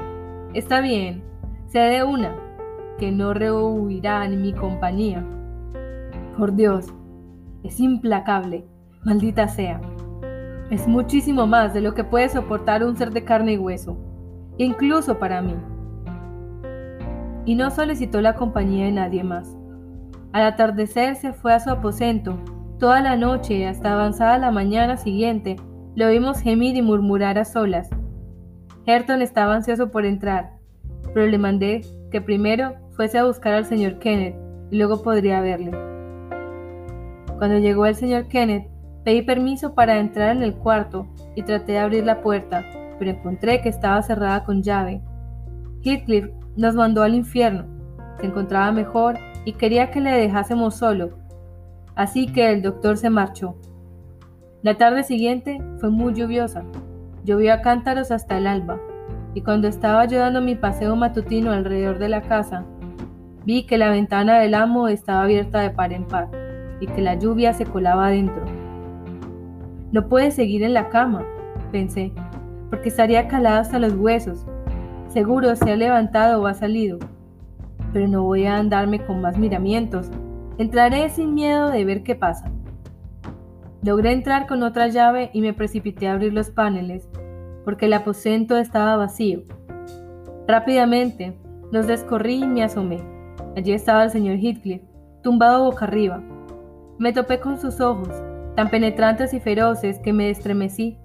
Está 0.54 0.80
bien, 0.80 1.22
sé 1.66 1.80
de 1.80 2.04
una, 2.04 2.36
que 2.98 3.10
no 3.10 3.34
rehuirá 3.34 4.24
en 4.24 4.42
mi 4.42 4.52
compañía. 4.52 5.24
Por 6.38 6.54
Dios, 6.54 6.92
es 7.64 7.80
implacable, 7.80 8.64
maldita 9.04 9.48
sea. 9.48 9.80
Es 10.70 10.86
muchísimo 10.86 11.46
más 11.46 11.74
de 11.74 11.80
lo 11.80 11.94
que 11.94 12.04
puede 12.04 12.28
soportar 12.28 12.84
un 12.84 12.96
ser 12.96 13.10
de 13.12 13.24
carne 13.24 13.54
y 13.54 13.58
hueso, 13.58 13.96
incluso 14.58 15.18
para 15.18 15.42
mí. 15.42 15.54
Y 17.44 17.54
no 17.54 17.70
solicitó 17.70 18.20
la 18.20 18.34
compañía 18.34 18.86
de 18.86 18.92
nadie 18.92 19.24
más. 19.24 19.56
Al 20.32 20.44
atardecer 20.44 21.16
se 21.16 21.32
fue 21.32 21.54
a 21.54 21.60
su 21.60 21.70
aposento. 21.70 22.38
Toda 22.78 23.00
la 23.00 23.16
noche 23.16 23.66
hasta 23.66 23.92
avanzada 23.92 24.38
la 24.38 24.50
mañana 24.50 24.96
siguiente 24.96 25.56
lo 25.94 26.08
vimos 26.08 26.40
gemir 26.40 26.76
y 26.76 26.82
murmurar 26.82 27.38
a 27.38 27.44
solas. 27.44 27.88
Herton 28.84 29.22
estaba 29.22 29.54
ansioso 29.54 29.90
por 29.90 30.04
entrar, 30.04 30.52
pero 31.14 31.26
le 31.26 31.38
mandé 31.38 31.80
que 32.10 32.20
primero 32.20 32.74
fuese 32.92 33.18
a 33.18 33.24
buscar 33.24 33.54
al 33.54 33.64
señor 33.64 33.98
Kenneth 33.98 34.36
y 34.70 34.76
luego 34.76 35.02
podría 35.02 35.40
verle. 35.40 35.72
Cuando 37.38 37.58
llegó 37.58 37.86
el 37.86 37.94
señor 37.94 38.28
Kenneth, 38.28 38.68
Pedí 39.06 39.22
permiso 39.22 39.72
para 39.72 40.00
entrar 40.00 40.34
en 40.34 40.42
el 40.42 40.56
cuarto 40.56 41.06
y 41.36 41.44
traté 41.44 41.74
de 41.74 41.78
abrir 41.78 42.04
la 42.04 42.22
puerta, 42.22 42.64
pero 42.98 43.12
encontré 43.12 43.62
que 43.62 43.68
estaba 43.68 44.02
cerrada 44.02 44.42
con 44.42 44.64
llave. 44.64 45.00
Heathcliff 45.84 46.26
nos 46.56 46.74
mandó 46.74 47.04
al 47.04 47.14
infierno. 47.14 47.66
Se 48.18 48.26
encontraba 48.26 48.72
mejor 48.72 49.16
y 49.44 49.52
quería 49.52 49.92
que 49.92 50.00
le 50.00 50.10
dejásemos 50.10 50.74
solo. 50.74 51.10
Así 51.96 52.26
que 52.30 52.52
el 52.52 52.62
doctor 52.62 52.96
se 52.98 53.10
marchó. 53.10 53.56
La 54.62 54.76
tarde 54.76 55.02
siguiente 55.02 55.60
fue 55.78 55.90
muy 55.90 56.14
lluviosa. 56.14 56.62
Llovió 57.24 57.54
a 57.54 57.62
cántaros 57.62 58.10
hasta 58.10 58.38
el 58.38 58.46
alba, 58.46 58.78
y 59.34 59.40
cuando 59.40 59.66
estaba 59.66 60.04
yo 60.04 60.18
dando 60.18 60.40
mi 60.40 60.54
paseo 60.54 60.94
matutino 60.94 61.50
alrededor 61.50 61.98
de 61.98 62.08
la 62.08 62.22
casa, 62.22 62.64
vi 63.44 63.64
que 63.64 63.78
la 63.78 63.90
ventana 63.90 64.38
del 64.38 64.54
amo 64.54 64.88
estaba 64.88 65.22
abierta 65.22 65.60
de 65.60 65.70
par 65.70 65.92
en 65.92 66.04
par 66.04 66.28
y 66.80 66.86
que 66.86 67.00
la 67.00 67.14
lluvia 67.14 67.52
se 67.52 67.64
colaba 67.64 68.06
adentro. 68.06 68.44
No 69.92 70.08
puede 70.08 70.30
seguir 70.30 70.62
en 70.62 70.74
la 70.74 70.88
cama, 70.88 71.24
pensé, 71.72 72.12
porque 72.70 72.88
estaría 72.88 73.28
calada 73.28 73.60
hasta 73.60 73.78
los 73.78 73.94
huesos. 73.94 74.44
Seguro 75.08 75.54
se 75.56 75.72
ha 75.72 75.76
levantado 75.76 76.42
o 76.42 76.46
ha 76.46 76.54
salido. 76.54 76.98
Pero 77.92 78.08
no 78.08 78.22
voy 78.24 78.46
a 78.46 78.56
andarme 78.56 79.04
con 79.04 79.20
más 79.20 79.38
miramientos. 79.38 80.10
Entraré 80.58 81.10
sin 81.10 81.34
miedo 81.34 81.70
de 81.70 81.84
ver 81.84 82.02
qué 82.02 82.14
pasa. 82.14 82.50
Logré 83.82 84.12
entrar 84.12 84.46
con 84.46 84.62
otra 84.62 84.88
llave 84.88 85.28
y 85.34 85.42
me 85.42 85.52
precipité 85.52 86.08
a 86.08 86.14
abrir 86.14 86.32
los 86.32 86.50
paneles, 86.50 87.06
porque 87.64 87.86
el 87.86 87.92
aposento 87.92 88.56
estaba 88.56 88.96
vacío. 88.96 89.42
Rápidamente 90.48 91.38
los 91.70 91.86
descorrí 91.86 92.42
y 92.42 92.46
me 92.46 92.64
asomé. 92.64 93.00
Allí 93.54 93.72
estaba 93.72 94.04
el 94.04 94.10
señor 94.10 94.36
Heathcliff, 94.36 94.82
tumbado 95.22 95.64
boca 95.64 95.84
arriba. 95.84 96.22
Me 96.98 97.12
topé 97.12 97.38
con 97.38 97.60
sus 97.60 97.82
ojos, 97.82 98.08
tan 98.54 98.70
penetrantes 98.70 99.34
y 99.34 99.40
feroces 99.40 99.98
que 99.98 100.14
me 100.14 100.30
estremecí. 100.30 100.98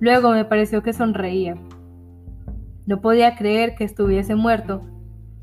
Luego 0.00 0.32
me 0.32 0.44
pareció 0.44 0.82
que 0.82 0.92
sonreía. 0.92 1.54
No 2.84 3.00
podía 3.00 3.36
creer 3.36 3.74
que 3.74 3.84
estuviese 3.84 4.34
muerto, 4.34 4.82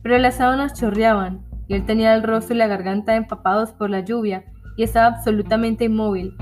pero 0.03 0.19
las 0.19 0.35
sábanas 0.35 0.79
chorreaban 0.79 1.42
y 1.67 1.75
él 1.75 1.85
tenía 1.85 2.13
el 2.13 2.23
rostro 2.23 2.55
y 2.55 2.57
la 2.57 2.67
garganta 2.67 3.15
empapados 3.15 3.71
por 3.71 3.89
la 3.89 4.01
lluvia 4.01 4.45
y 4.75 4.83
estaba 4.83 5.07
absolutamente 5.07 5.85
inmóvil. 5.85 6.35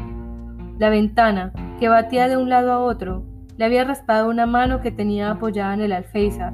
La 0.79 0.89
ventana, 0.89 1.53
que 1.79 1.89
batía 1.89 2.27
de 2.27 2.37
un 2.37 2.49
lado 2.49 2.71
a 2.71 2.79
otro, 2.79 3.23
le 3.57 3.65
había 3.65 3.83
raspado 3.83 4.29
una 4.29 4.45
mano 4.45 4.81
que 4.81 4.91
tenía 4.91 5.31
apoyada 5.31 5.73
en 5.73 5.81
el 5.81 5.93
alféizar. 5.93 6.53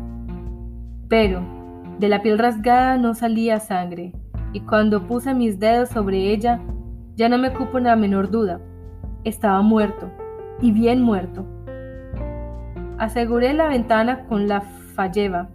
Pero 1.08 1.42
de 2.00 2.10
la 2.10 2.22
piel 2.22 2.38
rasgada 2.38 2.98
no 2.98 3.14
salía 3.14 3.60
sangre, 3.60 4.14
y 4.54 4.62
cuando 4.62 5.08
puse 5.08 5.34
mis 5.34 5.60
dedos 5.60 5.90
sobre 5.90 6.32
ella 6.32 6.60
ya 7.16 7.30
no 7.30 7.38
me 7.38 7.54
cupo 7.54 7.80
la 7.80 7.96
menor 7.96 8.30
duda. 8.30 8.60
estaba 9.24 9.62
muerto, 9.62 10.10
y 10.62 10.72
bien 10.72 11.02
muerto. 11.02 11.46
Aseguré 12.98 13.54
la 13.54 13.68
ventana 13.68 14.26
con 14.26 14.48
la 14.48 14.62
falleva. 14.62 15.50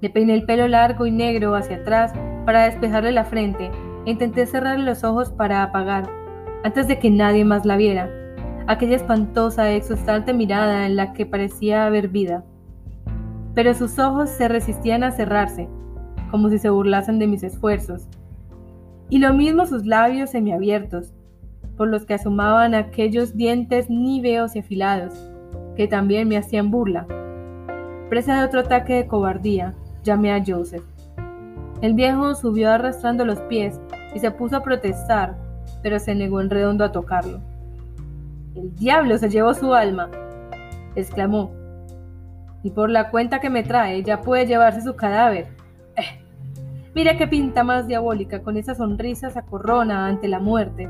Le 0.00 0.10
peiné 0.10 0.34
el 0.34 0.44
pelo 0.44 0.68
largo 0.68 1.06
y 1.06 1.10
negro 1.10 1.54
hacia 1.54 1.76
atrás 1.76 2.12
para 2.44 2.64
despejarle 2.64 3.12
la 3.12 3.24
frente 3.24 3.70
e 4.06 4.10
intenté 4.10 4.46
cerrarle 4.46 4.84
los 4.84 5.04
ojos 5.04 5.30
para 5.30 5.62
apagar, 5.62 6.08
antes 6.62 6.88
de 6.88 6.98
que 6.98 7.10
nadie 7.10 7.44
más 7.44 7.64
la 7.64 7.76
viera, 7.76 8.10
aquella 8.66 8.96
espantosa 8.96 9.70
e 9.70 9.76
exhaustante 9.76 10.32
mirada 10.32 10.86
en 10.86 10.96
la 10.96 11.12
que 11.12 11.26
parecía 11.26 11.86
haber 11.86 12.08
vida. 12.08 12.44
Pero 13.54 13.74
sus 13.74 13.98
ojos 13.98 14.30
se 14.30 14.48
resistían 14.48 15.04
a 15.04 15.10
cerrarse, 15.10 15.68
como 16.30 16.48
si 16.48 16.58
se 16.58 16.70
burlasen 16.70 17.18
de 17.18 17.26
mis 17.26 17.42
esfuerzos, 17.42 18.08
y 19.10 19.18
lo 19.18 19.32
mismo 19.34 19.66
sus 19.66 19.84
labios 19.86 20.30
semiabiertos, 20.30 21.12
por 21.76 21.88
los 21.88 22.06
que 22.06 22.14
asomaban 22.14 22.74
aquellos 22.74 23.36
dientes 23.36 23.90
níveos 23.90 24.56
y 24.56 24.60
afilados, 24.60 25.30
que 25.76 25.88
también 25.88 26.28
me 26.28 26.36
hacían 26.36 26.70
burla. 26.70 27.06
Presa 28.08 28.38
de 28.38 28.46
otro 28.46 28.60
ataque 28.60 28.94
de 28.94 29.06
cobardía, 29.06 29.74
llamé 30.02 30.32
a 30.32 30.42
Joseph. 30.44 30.84
El 31.80 31.94
viejo 31.94 32.34
subió 32.34 32.70
arrastrando 32.70 33.24
los 33.24 33.40
pies 33.42 33.80
y 34.14 34.18
se 34.18 34.30
puso 34.30 34.56
a 34.56 34.62
protestar, 34.62 35.36
pero 35.82 35.98
se 35.98 36.14
negó 36.14 36.40
en 36.40 36.50
redondo 36.50 36.84
a 36.84 36.92
tocarlo. 36.92 37.40
El 38.54 38.74
diablo 38.76 39.18
se 39.18 39.28
llevó 39.28 39.52
su 39.52 39.74
alma, 39.74 40.08
exclamó. 40.94 41.50
Y 42.62 42.70
por 42.70 42.88
la 42.88 43.10
cuenta 43.10 43.40
que 43.40 43.50
me 43.50 43.62
trae, 43.62 44.02
ya 44.02 44.22
puede 44.22 44.46
llevarse 44.46 44.80
su 44.80 44.94
cadáver. 44.94 45.48
Eh, 45.96 46.20
mira 46.94 47.16
qué 47.16 47.26
pinta 47.26 47.64
más 47.64 47.86
diabólica 47.86 48.42
con 48.42 48.56
esa 48.56 48.74
sonrisa 48.74 49.30
sacorrona 49.30 50.06
ante 50.06 50.28
la 50.28 50.38
muerte. 50.38 50.88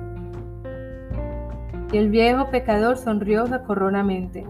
Y 1.90 1.97
el 1.97 2.11
viejo 2.11 2.51
pecador 2.51 2.97
sonrió 2.97 3.47
sacorronamente. 3.47 4.47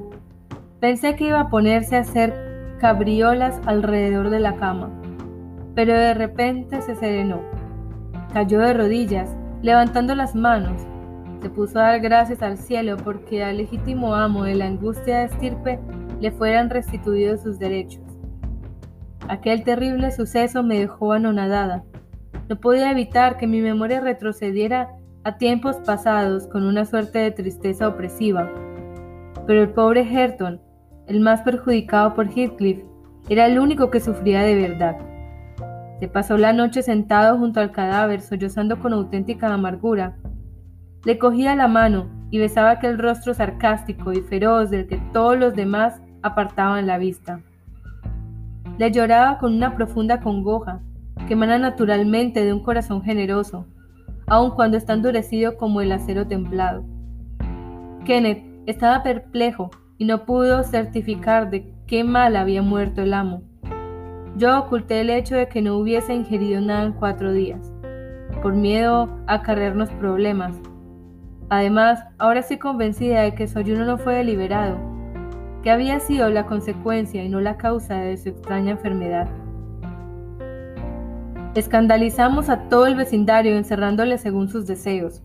Pensé 0.80 1.14
que 1.16 1.28
iba 1.28 1.40
a 1.40 1.48
ponerse 1.48 1.96
a 1.96 2.00
hacer 2.00 2.76
cabriolas 2.78 3.60
alrededor 3.64 4.28
de 4.28 4.40
la 4.40 4.56
cama, 4.56 4.90
pero 5.74 5.92
de 5.94 6.14
repente 6.14 6.82
se 6.82 6.94
serenó. 6.94 7.40
Cayó 8.32 8.60
de 8.60 8.74
rodillas, 8.74 9.30
levantando 9.62 10.14
las 10.14 10.34
manos. 10.34 10.80
Se 11.40 11.50
puso 11.50 11.78
a 11.78 11.84
dar 11.84 12.00
gracias 12.00 12.42
al 12.42 12.58
cielo 12.58 12.96
porque 12.96 13.44
al 13.44 13.58
legítimo 13.58 14.14
amo 14.14 14.44
de 14.44 14.54
la 14.54 14.66
angustia 14.66 15.18
de 15.18 15.24
estirpe 15.26 15.78
le 16.20 16.30
fueran 16.30 16.70
restituidos 16.70 17.42
sus 17.42 17.58
derechos. 17.58 18.02
Aquel 19.28 19.64
terrible 19.64 20.10
suceso 20.10 20.62
me 20.62 20.78
dejó 20.78 21.12
anonadada. 21.12 21.84
No 22.48 22.60
podía 22.60 22.90
evitar 22.90 23.36
que 23.36 23.46
mi 23.46 23.60
memoria 23.60 24.00
retrocediera 24.00 24.90
a 25.24 25.38
tiempos 25.38 25.76
pasados 25.76 26.46
con 26.46 26.64
una 26.64 26.84
suerte 26.84 27.18
de 27.18 27.30
tristeza 27.30 27.88
opresiva. 27.88 28.50
Pero 29.46 29.62
el 29.62 29.70
pobre 29.70 30.02
Herton 30.02 30.60
el 31.06 31.20
más 31.20 31.42
perjudicado 31.42 32.14
por 32.14 32.28
Heathcliff, 32.28 32.82
era 33.28 33.46
el 33.46 33.58
único 33.58 33.90
que 33.90 34.00
sufría 34.00 34.42
de 34.42 34.54
verdad. 34.54 34.96
Pasó 36.08 36.36
la 36.36 36.52
noche 36.52 36.82
sentado 36.82 37.38
junto 37.38 37.60
al 37.60 37.72
cadáver, 37.72 38.20
sollozando 38.20 38.78
con 38.78 38.92
auténtica 38.92 39.52
amargura. 39.52 40.16
Le 41.04 41.18
cogía 41.18 41.54
la 41.54 41.68
mano 41.68 42.08
y 42.30 42.38
besaba 42.38 42.70
aquel 42.70 42.98
rostro 42.98 43.34
sarcástico 43.34 44.12
y 44.12 44.20
feroz 44.20 44.70
del 44.70 44.86
que 44.86 44.96
todos 45.12 45.38
los 45.38 45.54
demás 45.54 46.00
apartaban 46.22 46.86
la 46.86 46.98
vista. 46.98 47.40
Le 48.78 48.90
lloraba 48.90 49.38
con 49.38 49.54
una 49.54 49.76
profunda 49.76 50.20
congoja 50.20 50.80
que 51.28 51.34
emana 51.34 51.58
naturalmente 51.58 52.44
de 52.44 52.52
un 52.52 52.60
corazón 52.60 53.02
generoso, 53.02 53.66
aun 54.26 54.50
cuando 54.50 54.76
está 54.76 54.94
endurecido 54.94 55.56
como 55.56 55.80
el 55.80 55.92
acero 55.92 56.26
templado. 56.26 56.84
Kenneth 58.04 58.44
estaba 58.66 59.02
perplejo 59.02 59.70
y 59.98 60.04
no 60.06 60.24
pudo 60.24 60.62
certificar 60.64 61.50
de 61.50 61.72
qué 61.86 62.04
mal 62.04 62.36
había 62.36 62.62
muerto 62.62 63.02
el 63.02 63.14
amo. 63.14 63.42
Yo 64.36 64.58
oculté 64.58 65.00
el 65.00 65.10
hecho 65.10 65.36
de 65.36 65.48
que 65.48 65.62
no 65.62 65.76
hubiese 65.76 66.12
ingerido 66.12 66.60
nada 66.60 66.84
en 66.84 66.92
cuatro 66.92 67.32
días, 67.32 67.72
por 68.42 68.54
miedo 68.54 69.08
a 69.28 69.34
acarrearnos 69.34 69.90
problemas. 69.90 70.56
Además, 71.50 72.02
ahora 72.18 72.40
estoy 72.40 72.58
convencida 72.58 73.22
de 73.22 73.34
que 73.36 73.46
su 73.46 73.60
ayuno 73.60 73.84
no 73.84 73.96
fue 73.96 74.14
deliberado, 74.14 74.76
que 75.62 75.70
había 75.70 76.00
sido 76.00 76.28
la 76.30 76.46
consecuencia 76.46 77.22
y 77.22 77.28
no 77.28 77.40
la 77.40 77.56
causa 77.56 77.94
de 77.94 78.16
su 78.16 78.30
extraña 78.30 78.72
enfermedad. 78.72 79.28
Escandalizamos 81.54 82.48
a 82.48 82.68
todo 82.68 82.86
el 82.86 82.96
vecindario 82.96 83.56
encerrándole 83.56 84.18
según 84.18 84.48
sus 84.48 84.66
deseos. 84.66 85.22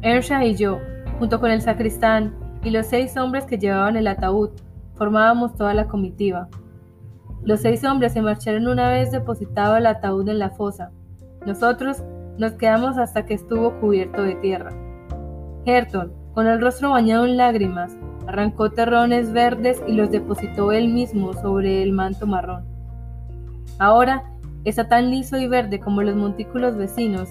Ersha 0.00 0.42
y 0.46 0.54
yo, 0.54 0.78
junto 1.18 1.40
con 1.40 1.50
el 1.50 1.60
sacristán, 1.60 2.34
y 2.64 2.70
los 2.70 2.86
seis 2.86 3.16
hombres 3.18 3.44
que 3.44 3.58
llevaban 3.58 3.96
el 3.96 4.06
ataúd 4.06 4.50
formábamos 4.94 5.54
toda 5.56 5.74
la 5.74 5.86
comitiva. 5.86 6.48
Los 7.42 7.60
seis 7.60 7.84
hombres 7.84 8.12
se 8.12 8.22
marcharon 8.22 8.68
una 8.68 8.90
vez 8.90 9.10
depositado 9.10 9.76
el 9.76 9.86
ataúd 9.86 10.28
en 10.28 10.38
la 10.38 10.50
fosa. 10.50 10.90
Nosotros 11.46 12.02
nos 12.38 12.52
quedamos 12.52 12.98
hasta 12.98 13.24
que 13.24 13.34
estuvo 13.34 13.78
cubierto 13.80 14.22
de 14.22 14.34
tierra. 14.36 14.70
Herton, 15.64 16.12
con 16.34 16.46
el 16.46 16.60
rostro 16.60 16.90
bañado 16.90 17.24
en 17.24 17.36
lágrimas, 17.36 17.96
arrancó 18.26 18.70
terrones 18.70 19.32
verdes 19.32 19.82
y 19.86 19.92
los 19.92 20.10
depositó 20.10 20.72
él 20.72 20.88
mismo 20.88 21.32
sobre 21.32 21.82
el 21.82 21.92
manto 21.92 22.26
marrón. 22.26 22.64
Ahora 23.78 24.24
está 24.64 24.88
tan 24.88 25.10
liso 25.10 25.38
y 25.38 25.48
verde 25.48 25.80
como 25.80 26.02
los 26.02 26.16
montículos 26.16 26.76
vecinos, 26.76 27.30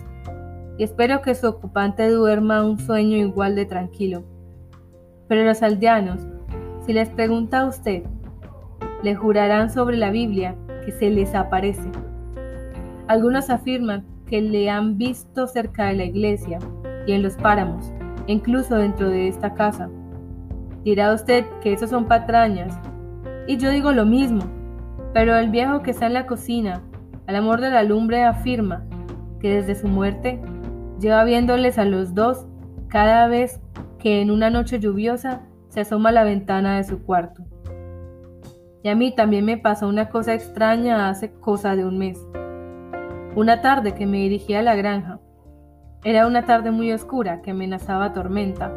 y 0.77 0.83
espero 0.83 1.21
que 1.21 1.35
su 1.35 1.47
ocupante 1.47 2.09
duerma 2.09 2.63
un 2.63 2.79
sueño 2.79 3.17
igual 3.17 3.55
de 3.55 3.65
tranquilo. 3.65 4.23
Pero 5.27 5.43
los 5.43 5.61
aldeanos, 5.61 6.21
si 6.85 6.93
les 6.93 7.09
pregunta 7.09 7.59
a 7.59 7.67
usted, 7.67 8.03
le 9.03 9.15
jurarán 9.15 9.69
sobre 9.69 9.97
la 9.97 10.11
Biblia 10.11 10.55
que 10.85 10.91
se 10.91 11.09
les 11.09 11.35
aparece. 11.35 11.89
Algunos 13.07 13.49
afirman 13.49 14.05
que 14.27 14.41
le 14.41 14.69
han 14.69 14.97
visto 14.97 15.47
cerca 15.47 15.87
de 15.87 15.95
la 15.95 16.05
iglesia 16.05 16.59
y 17.07 17.13
en 17.13 17.23
los 17.23 17.35
páramos, 17.35 17.91
incluso 18.27 18.75
dentro 18.75 19.09
de 19.09 19.27
esta 19.27 19.53
casa. 19.53 19.89
Dirá 20.83 21.13
usted 21.13 21.45
que 21.61 21.73
esos 21.73 21.89
son 21.89 22.05
patrañas, 22.05 22.77
y 23.47 23.57
yo 23.57 23.71
digo 23.71 23.91
lo 23.91 24.05
mismo, 24.05 24.41
pero 25.13 25.35
el 25.35 25.49
viejo 25.49 25.81
que 25.81 25.91
está 25.91 26.05
en 26.05 26.13
la 26.13 26.27
cocina, 26.27 26.81
al 27.25 27.35
amor 27.35 27.61
de 27.61 27.71
la 27.71 27.83
lumbre, 27.83 28.23
afirma 28.23 28.85
que 29.39 29.55
desde 29.55 29.75
su 29.75 29.87
muerte 29.87 30.39
lleva 30.99 31.23
viéndoles 31.23 31.77
a 31.77 31.85
los 31.85 32.13
dos 32.13 32.45
cada 32.87 33.27
vez 33.27 33.59
que 33.97 34.21
en 34.21 34.31
una 34.31 34.49
noche 34.49 34.79
lluviosa 34.79 35.41
se 35.69 35.81
asoma 35.81 36.09
a 36.09 36.13
la 36.13 36.23
ventana 36.23 36.77
de 36.77 36.83
su 36.83 37.03
cuarto. 37.03 37.43
Y 38.83 38.89
a 38.89 38.95
mí 38.95 39.13
también 39.13 39.45
me 39.45 39.57
pasó 39.57 39.87
una 39.87 40.09
cosa 40.09 40.33
extraña 40.33 41.09
hace 41.09 41.31
cosa 41.31 41.75
de 41.75 41.85
un 41.85 41.97
mes. 41.97 42.19
Una 43.35 43.61
tarde 43.61 43.93
que 43.93 44.05
me 44.05 44.19
dirigía 44.19 44.59
a 44.59 44.63
la 44.63 44.75
granja. 44.75 45.19
Era 46.03 46.27
una 46.27 46.45
tarde 46.45 46.71
muy 46.71 46.91
oscura 46.91 47.41
que 47.41 47.51
amenazaba 47.51 48.13
tormenta. 48.13 48.71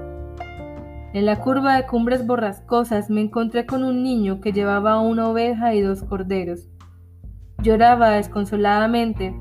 En 1.12 1.26
la 1.26 1.40
curva 1.40 1.76
de 1.76 1.86
cumbres 1.86 2.26
borrascosas 2.26 3.10
me 3.10 3.20
encontré 3.20 3.66
con 3.66 3.84
un 3.84 4.02
niño 4.02 4.40
que 4.40 4.52
llevaba 4.52 4.98
una 5.00 5.28
oveja 5.28 5.74
y 5.74 5.80
dos 5.82 6.02
corderos. 6.02 6.68
Lloraba 7.62 8.10
desconsoladamente 8.10 9.34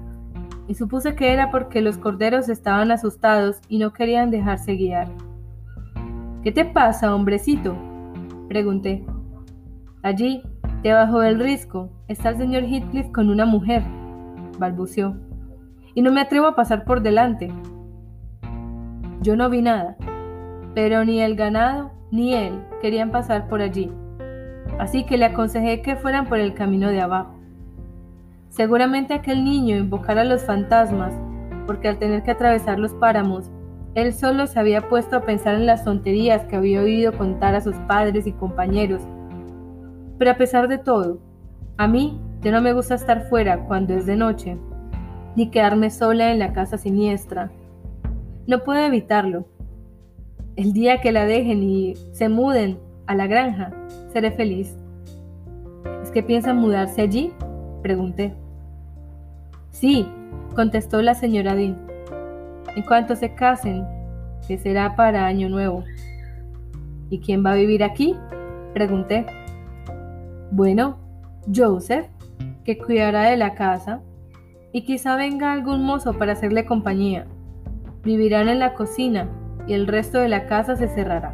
y 0.67 0.75
supuse 0.75 1.15
que 1.15 1.33
era 1.33 1.49
porque 1.49 1.81
los 1.81 1.97
corderos 1.97 2.49
estaban 2.49 2.91
asustados 2.91 3.61
y 3.67 3.79
no 3.79 3.93
querían 3.93 4.31
dejarse 4.31 4.75
guiar. 4.75 5.07
¿Qué 6.43 6.51
te 6.51 6.65
pasa, 6.65 7.15
hombrecito? 7.15 7.75
pregunté. 8.47 9.05
Allí, 10.03 10.43
debajo 10.83 11.19
del 11.19 11.39
risco, 11.39 11.89
está 12.07 12.29
el 12.29 12.37
señor 12.37 12.63
Heathcliff 12.63 13.11
con 13.11 13.29
una 13.29 13.45
mujer, 13.45 13.83
balbuceó. 14.57 15.15
Y 15.93 16.01
no 16.01 16.11
me 16.11 16.21
atrevo 16.21 16.47
a 16.47 16.55
pasar 16.55 16.85
por 16.85 17.01
delante. 17.01 17.51
Yo 19.21 19.35
no 19.35 19.49
vi 19.49 19.61
nada, 19.61 19.97
pero 20.73 21.05
ni 21.05 21.21
el 21.21 21.35
ganado 21.35 21.91
ni 22.11 22.33
él 22.33 22.63
querían 22.81 23.11
pasar 23.11 23.47
por 23.47 23.61
allí, 23.61 23.91
así 24.79 25.05
que 25.05 25.17
le 25.17 25.25
aconsejé 25.25 25.81
que 25.81 25.95
fueran 25.95 26.27
por 26.27 26.39
el 26.39 26.53
camino 26.53 26.89
de 26.89 27.01
abajo. 27.01 27.35
Seguramente 28.49 29.13
aquel 29.13 29.43
niño 29.43 29.77
invocara 29.77 30.21
a 30.21 30.25
los 30.25 30.43
fantasmas, 30.43 31.13
porque 31.67 31.87
al 31.87 31.99
tener 31.99 32.23
que 32.23 32.31
atravesar 32.31 32.79
los 32.79 32.93
páramos 32.95 33.49
él 33.93 34.13
solo 34.13 34.47
se 34.47 34.57
había 34.57 34.87
puesto 34.87 35.17
a 35.17 35.21
pensar 35.21 35.55
en 35.55 35.65
las 35.65 35.83
tonterías 35.83 36.45
que 36.45 36.55
había 36.55 36.81
oído 36.81 37.11
contar 37.11 37.55
a 37.55 37.61
sus 37.61 37.75
padres 37.89 38.25
y 38.25 38.31
compañeros. 38.31 39.01
Pero 40.21 40.29
a 40.29 40.37
pesar 40.37 40.67
de 40.67 40.77
todo, 40.77 41.17
a 41.77 41.87
mí 41.87 42.21
ya 42.41 42.51
no 42.51 42.61
me 42.61 42.73
gusta 42.73 42.93
estar 42.93 43.27
fuera 43.27 43.65
cuando 43.65 43.95
es 43.95 44.05
de 44.05 44.15
noche, 44.15 44.55
ni 45.35 45.49
quedarme 45.49 45.89
sola 45.89 46.31
en 46.31 46.37
la 46.37 46.53
casa 46.53 46.77
siniestra. 46.77 47.49
No 48.45 48.63
puedo 48.63 48.85
evitarlo. 48.85 49.47
El 50.57 50.73
día 50.73 51.01
que 51.01 51.11
la 51.11 51.25
dejen 51.25 51.63
y 51.63 51.95
se 52.11 52.29
muden 52.29 52.77
a 53.07 53.15
la 53.15 53.25
granja, 53.25 53.71
seré 54.13 54.29
feliz. 54.29 54.77
¿Es 56.03 56.11
que 56.11 56.21
piensan 56.21 56.57
mudarse 56.57 57.01
allí? 57.01 57.33
Pregunté. 57.81 58.35
Sí, 59.71 60.05
contestó 60.53 61.01
la 61.01 61.15
señora 61.15 61.55
Dean. 61.55 61.79
En 62.75 62.83
cuanto 62.83 63.15
se 63.15 63.33
casen, 63.33 63.87
que 64.47 64.59
será 64.59 64.95
para 64.95 65.25
Año 65.25 65.49
Nuevo. 65.49 65.83
¿Y 67.09 67.21
quién 67.21 67.43
va 67.43 67.53
a 67.53 67.55
vivir 67.55 67.83
aquí? 67.83 68.15
Pregunté. 68.75 69.25
Bueno, 70.51 70.97
Joseph, 71.53 72.07
que 72.65 72.77
cuidará 72.77 73.23
de 73.23 73.37
la 73.37 73.55
casa, 73.55 74.01
y 74.73 74.83
quizá 74.83 75.15
venga 75.15 75.51
algún 75.53 75.83
mozo 75.83 76.13
para 76.13 76.33
hacerle 76.33 76.65
compañía. 76.65 77.25
Vivirán 78.03 78.49
en 78.49 78.59
la 78.59 78.73
cocina 78.73 79.29
y 79.67 79.73
el 79.73 79.87
resto 79.87 80.19
de 80.19 80.29
la 80.29 80.47
casa 80.47 80.75
se 80.75 80.87
cerrará. 80.87 81.33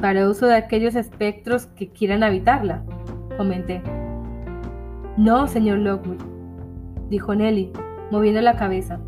Para 0.00 0.28
uso 0.28 0.46
de 0.46 0.56
aquellos 0.56 0.94
espectros 0.94 1.66
que 1.66 1.88
quieran 1.88 2.22
habitarla, 2.22 2.82
comenté. 3.36 3.82
No, 5.16 5.46
señor 5.46 5.78
Lockwood, 5.78 6.22
dijo 7.08 7.34
Nelly, 7.34 7.72
moviendo 8.10 8.40
la 8.40 8.56
cabeza. 8.56 8.98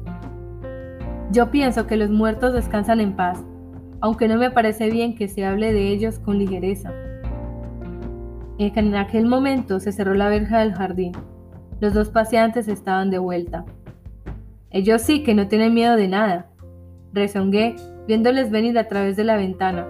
Yo 1.30 1.50
pienso 1.50 1.86
que 1.86 1.96
los 1.96 2.10
muertos 2.10 2.54
descansan 2.54 3.00
en 3.00 3.14
paz, 3.14 3.44
aunque 4.00 4.28
no 4.28 4.36
me 4.36 4.50
parece 4.50 4.90
bien 4.90 5.14
que 5.14 5.28
se 5.28 5.44
hable 5.44 5.72
de 5.72 5.88
ellos 5.88 6.18
con 6.18 6.38
ligereza. 6.38 6.92
En 8.58 8.96
aquel 8.96 9.26
momento 9.26 9.78
se 9.78 9.92
cerró 9.92 10.14
la 10.14 10.28
verja 10.28 10.58
del 10.58 10.74
jardín. 10.74 11.12
Los 11.80 11.94
dos 11.94 12.10
paseantes 12.10 12.66
estaban 12.66 13.08
de 13.08 13.18
vuelta. 13.18 13.64
Ellos 14.70 15.02
sí 15.02 15.22
que 15.22 15.34
no 15.34 15.46
tienen 15.46 15.74
miedo 15.74 15.94
de 15.94 16.08
nada, 16.08 16.50
rezongué 17.12 17.76
viéndoles 18.08 18.50
venir 18.50 18.76
a 18.78 18.88
través 18.88 19.16
de 19.16 19.24
la 19.24 19.36
ventana. 19.36 19.86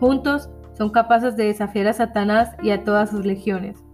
Juntos 0.00 0.50
son 0.72 0.90
capaces 0.90 1.36
de 1.36 1.44
desafiar 1.44 1.88
a 1.88 1.92
Satanás 1.92 2.56
y 2.62 2.70
a 2.70 2.84
todas 2.84 3.10
sus 3.10 3.24
legiones. 3.24 3.84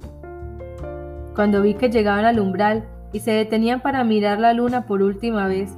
Cuando 1.34 1.62
vi 1.62 1.74
que 1.74 1.90
llegaban 1.90 2.24
al 2.24 2.38
umbral 2.38 2.88
y 3.12 3.20
se 3.20 3.32
detenían 3.32 3.80
para 3.80 4.04
mirar 4.04 4.38
la 4.38 4.52
luna 4.52 4.86
por 4.86 5.02
última 5.02 5.46
vez, 5.46 5.76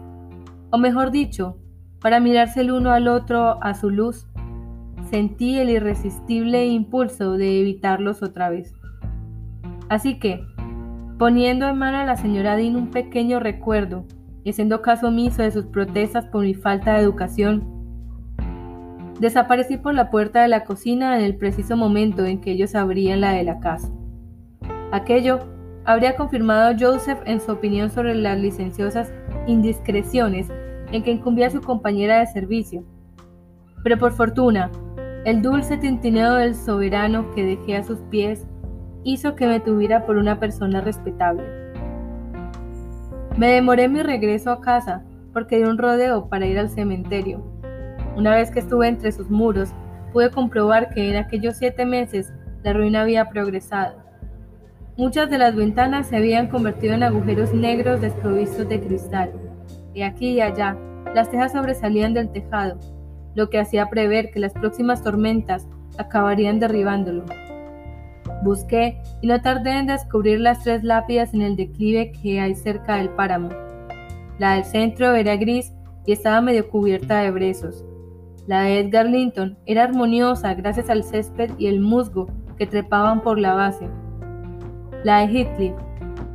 o 0.71 0.79
mejor 0.79 1.11
dicho, 1.11 1.57
para 2.01 2.21
mirarse 2.21 2.61
el 2.61 2.73
uno 2.73 2.91
al 2.91 3.09
otro 3.09 3.63
a 3.63 3.75
su 3.75 3.91
luz, 3.91 4.27
sentí 5.11 5.59
el 5.59 5.71
irresistible 5.71 6.67
impulso 6.67 7.33
de 7.33 7.61
evitarlos 7.61 8.23
otra 8.23 8.51
vez. 8.51 8.75
Así 9.89 10.19
que, 10.19 10.45
poniendo 11.19 11.69
en 11.69 11.79
mano 11.79 11.99
a 11.99 12.05
la 12.05 12.17
señora 12.17 12.57
Dean 12.57 12.77
un 12.77 12.91
pequeño 12.91 13.41
recuerdo 13.41 14.05
y 14.43 14.51
haciendo 14.51 14.83
caso 14.83 15.09
omiso 15.09 15.43
de 15.43 15.51
sus 15.51 15.67
protestas 15.67 16.27
por 16.27 16.43
mi 16.43 16.55
falta 16.55 16.95
de 16.95 17.03
educación, 17.03 17.75
desaparecí 19.21 19.77
por 19.77 19.95
la 19.95 20.11
puerta 20.11 20.43
de 20.43 20.49
la 20.49 20.65
cocina 20.65 21.19
en 21.19 21.25
el 21.25 21.37
preciso 21.37 21.77
momento 21.77 22.25
en 22.25 22.41
que 22.41 22.53
ellos 22.53 22.75
abrían 22.75 23.21
la 23.21 23.33
de 23.33 23.45
la 23.45 23.61
casa. 23.61 23.91
Aquello 24.93 25.41
habría 25.85 26.17
confirmado 26.17 26.71
a 26.71 26.79
Joseph 26.79 27.21
en 27.27 27.41
su 27.41 27.53
opinión 27.53 27.91
sobre 27.91 28.15
las 28.15 28.39
licenciosas 28.39 29.13
indiscreciones 29.47 30.49
en 30.93 31.03
que 31.03 31.11
incumbía 31.11 31.51
su 31.51 31.61
compañera 31.61 32.21
de 32.21 32.27
servicio. 32.27 32.85
Pero 33.83 33.99
por 33.99 34.13
fortuna, 34.13 34.71
el 35.25 35.41
dulce 35.41 35.79
tintineo 35.79 36.35
del 36.35 36.55
soberano 36.55 37.31
que 37.35 37.45
dejé 37.45 37.77
a 37.77 37.85
sus 37.85 38.01
pies 38.11 38.47
hizo 39.05 39.35
que 39.35 39.47
me 39.47 39.59
tuviera 39.59 40.05
por 40.05 40.19
una 40.19 40.39
persona 40.39 40.83
respetable. 40.83 41.45
Me 43.37 43.49
demoré 43.49 43.89
mi 43.89 44.03
regreso 44.03 44.51
a 44.51 44.61
casa 44.61 45.03
porque 45.33 45.57
di 45.57 45.65
un 45.65 45.79
rodeo 45.79 46.29
para 46.29 46.47
ir 46.47 46.59
al 46.59 46.69
cementerio. 46.69 47.43
Una 48.17 48.35
vez 48.35 48.51
que 48.51 48.61
estuve 48.61 48.87
entre 48.87 49.13
sus 49.13 49.31
muros, 49.31 49.71
pude 50.13 50.31
comprobar 50.31 50.91
que 50.91 51.11
en 51.11 51.17
aquellos 51.17 51.57
siete 51.57 51.87
meses 51.87 52.33
la 52.63 52.75
ruina 52.75 53.01
había 53.01 53.31
progresado. 53.31 53.97
Muchas 54.97 55.29
de 55.31 55.39
las 55.39 55.57
ventanas 55.57 56.07
se 56.07 56.17
habían 56.17 56.49
convertido 56.49 56.95
en 56.95 57.03
agujeros 57.03 57.53
negros 57.53 58.01
desprovistos 58.01 58.69
de 58.69 58.81
cristal, 58.81 59.33
y 59.93 60.03
aquí 60.03 60.33
y 60.33 60.41
allá 60.41 60.77
las 61.15 61.31
tejas 61.31 61.53
sobresalían 61.53 62.15
del 62.15 62.31
tejado, 62.31 62.79
lo 63.35 63.51
que 63.51 63.59
hacía 63.59 63.89
prever 63.89 64.31
que 64.31 64.41
las 64.41 64.53
próximas 64.53 65.03
tormentas 65.03 65.67
acabarían 65.99 66.61
derribándolo. 66.61 67.25
Busqué 68.43 69.01
y 69.21 69.27
no 69.27 69.41
tardé 69.41 69.79
en 69.79 69.87
descubrir 69.87 70.41
las 70.41 70.63
tres 70.63 70.83
lápidas 70.85 71.35
en 71.35 71.43
el 71.43 71.57
declive 71.57 72.13
que 72.13 72.41
hay 72.41 72.55
cerca 72.55 72.97
del 72.97 73.11
páramo. 73.11 73.51
La 74.39 74.55
del 74.55 74.65
centro 74.65 75.15
era 75.15 75.37
gris 75.37 75.73
y 76.07 76.13
estaba 76.13 76.41
medio 76.41 76.69
cubierta 76.69 77.21
de 77.21 77.31
brezos. 77.31 77.85
La 78.47 78.63
de 78.63 78.81
Edgar 78.81 79.07
Linton 79.07 79.57
era 79.65 79.85
armoniosa 79.85 80.53
gracias 80.55 80.91
al 80.91 81.05
césped 81.05 81.51
y 81.59 81.67
el 81.67 81.81
musgo 81.81 82.27
que 82.59 82.67
trepaban 82.67 83.23
por 83.23 83.39
la 83.39 83.55
base. 83.55 83.89
La 85.03 85.21
de 85.21 85.33
Heathcliff 85.33 85.75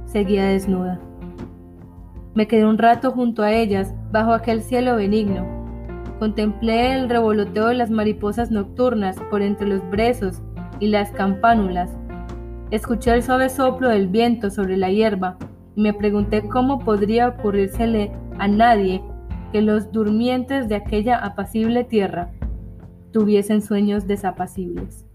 seguía 0.05 0.45
desnuda. 0.45 0.99
Me 2.33 2.47
quedé 2.47 2.65
un 2.65 2.77
rato 2.77 3.11
junto 3.11 3.43
a 3.43 3.51
ellas, 3.51 3.93
bajo 4.11 4.31
aquel 4.31 4.61
cielo 4.61 4.95
benigno. 4.95 5.58
Contemplé 6.19 6.95
el 6.95 7.09
revoloteo 7.09 7.67
de 7.67 7.75
las 7.75 7.89
mariposas 7.89 8.51
nocturnas 8.51 9.15
por 9.29 9.41
entre 9.41 9.67
los 9.67 9.89
brezos 9.89 10.41
y 10.81 10.87
las 10.87 11.11
campánulas. 11.11 11.95
Escuché 12.71 13.13
el 13.13 13.23
suave 13.23 13.49
soplo 13.49 13.87
del 13.87 14.07
viento 14.07 14.49
sobre 14.49 14.75
la 14.75 14.91
hierba 14.91 15.37
y 15.75 15.81
me 15.81 15.93
pregunté 15.93 16.47
cómo 16.47 16.79
podría 16.79 17.29
ocurrírsele 17.29 18.11
a 18.37 18.49
nadie 18.49 19.01
que 19.53 19.61
los 19.61 19.91
durmientes 19.93 20.67
de 20.67 20.75
aquella 20.75 21.17
apacible 21.17 21.85
tierra 21.85 22.31
tuviesen 23.11 23.61
sueños 23.61 24.05
desapacibles. 24.05 25.08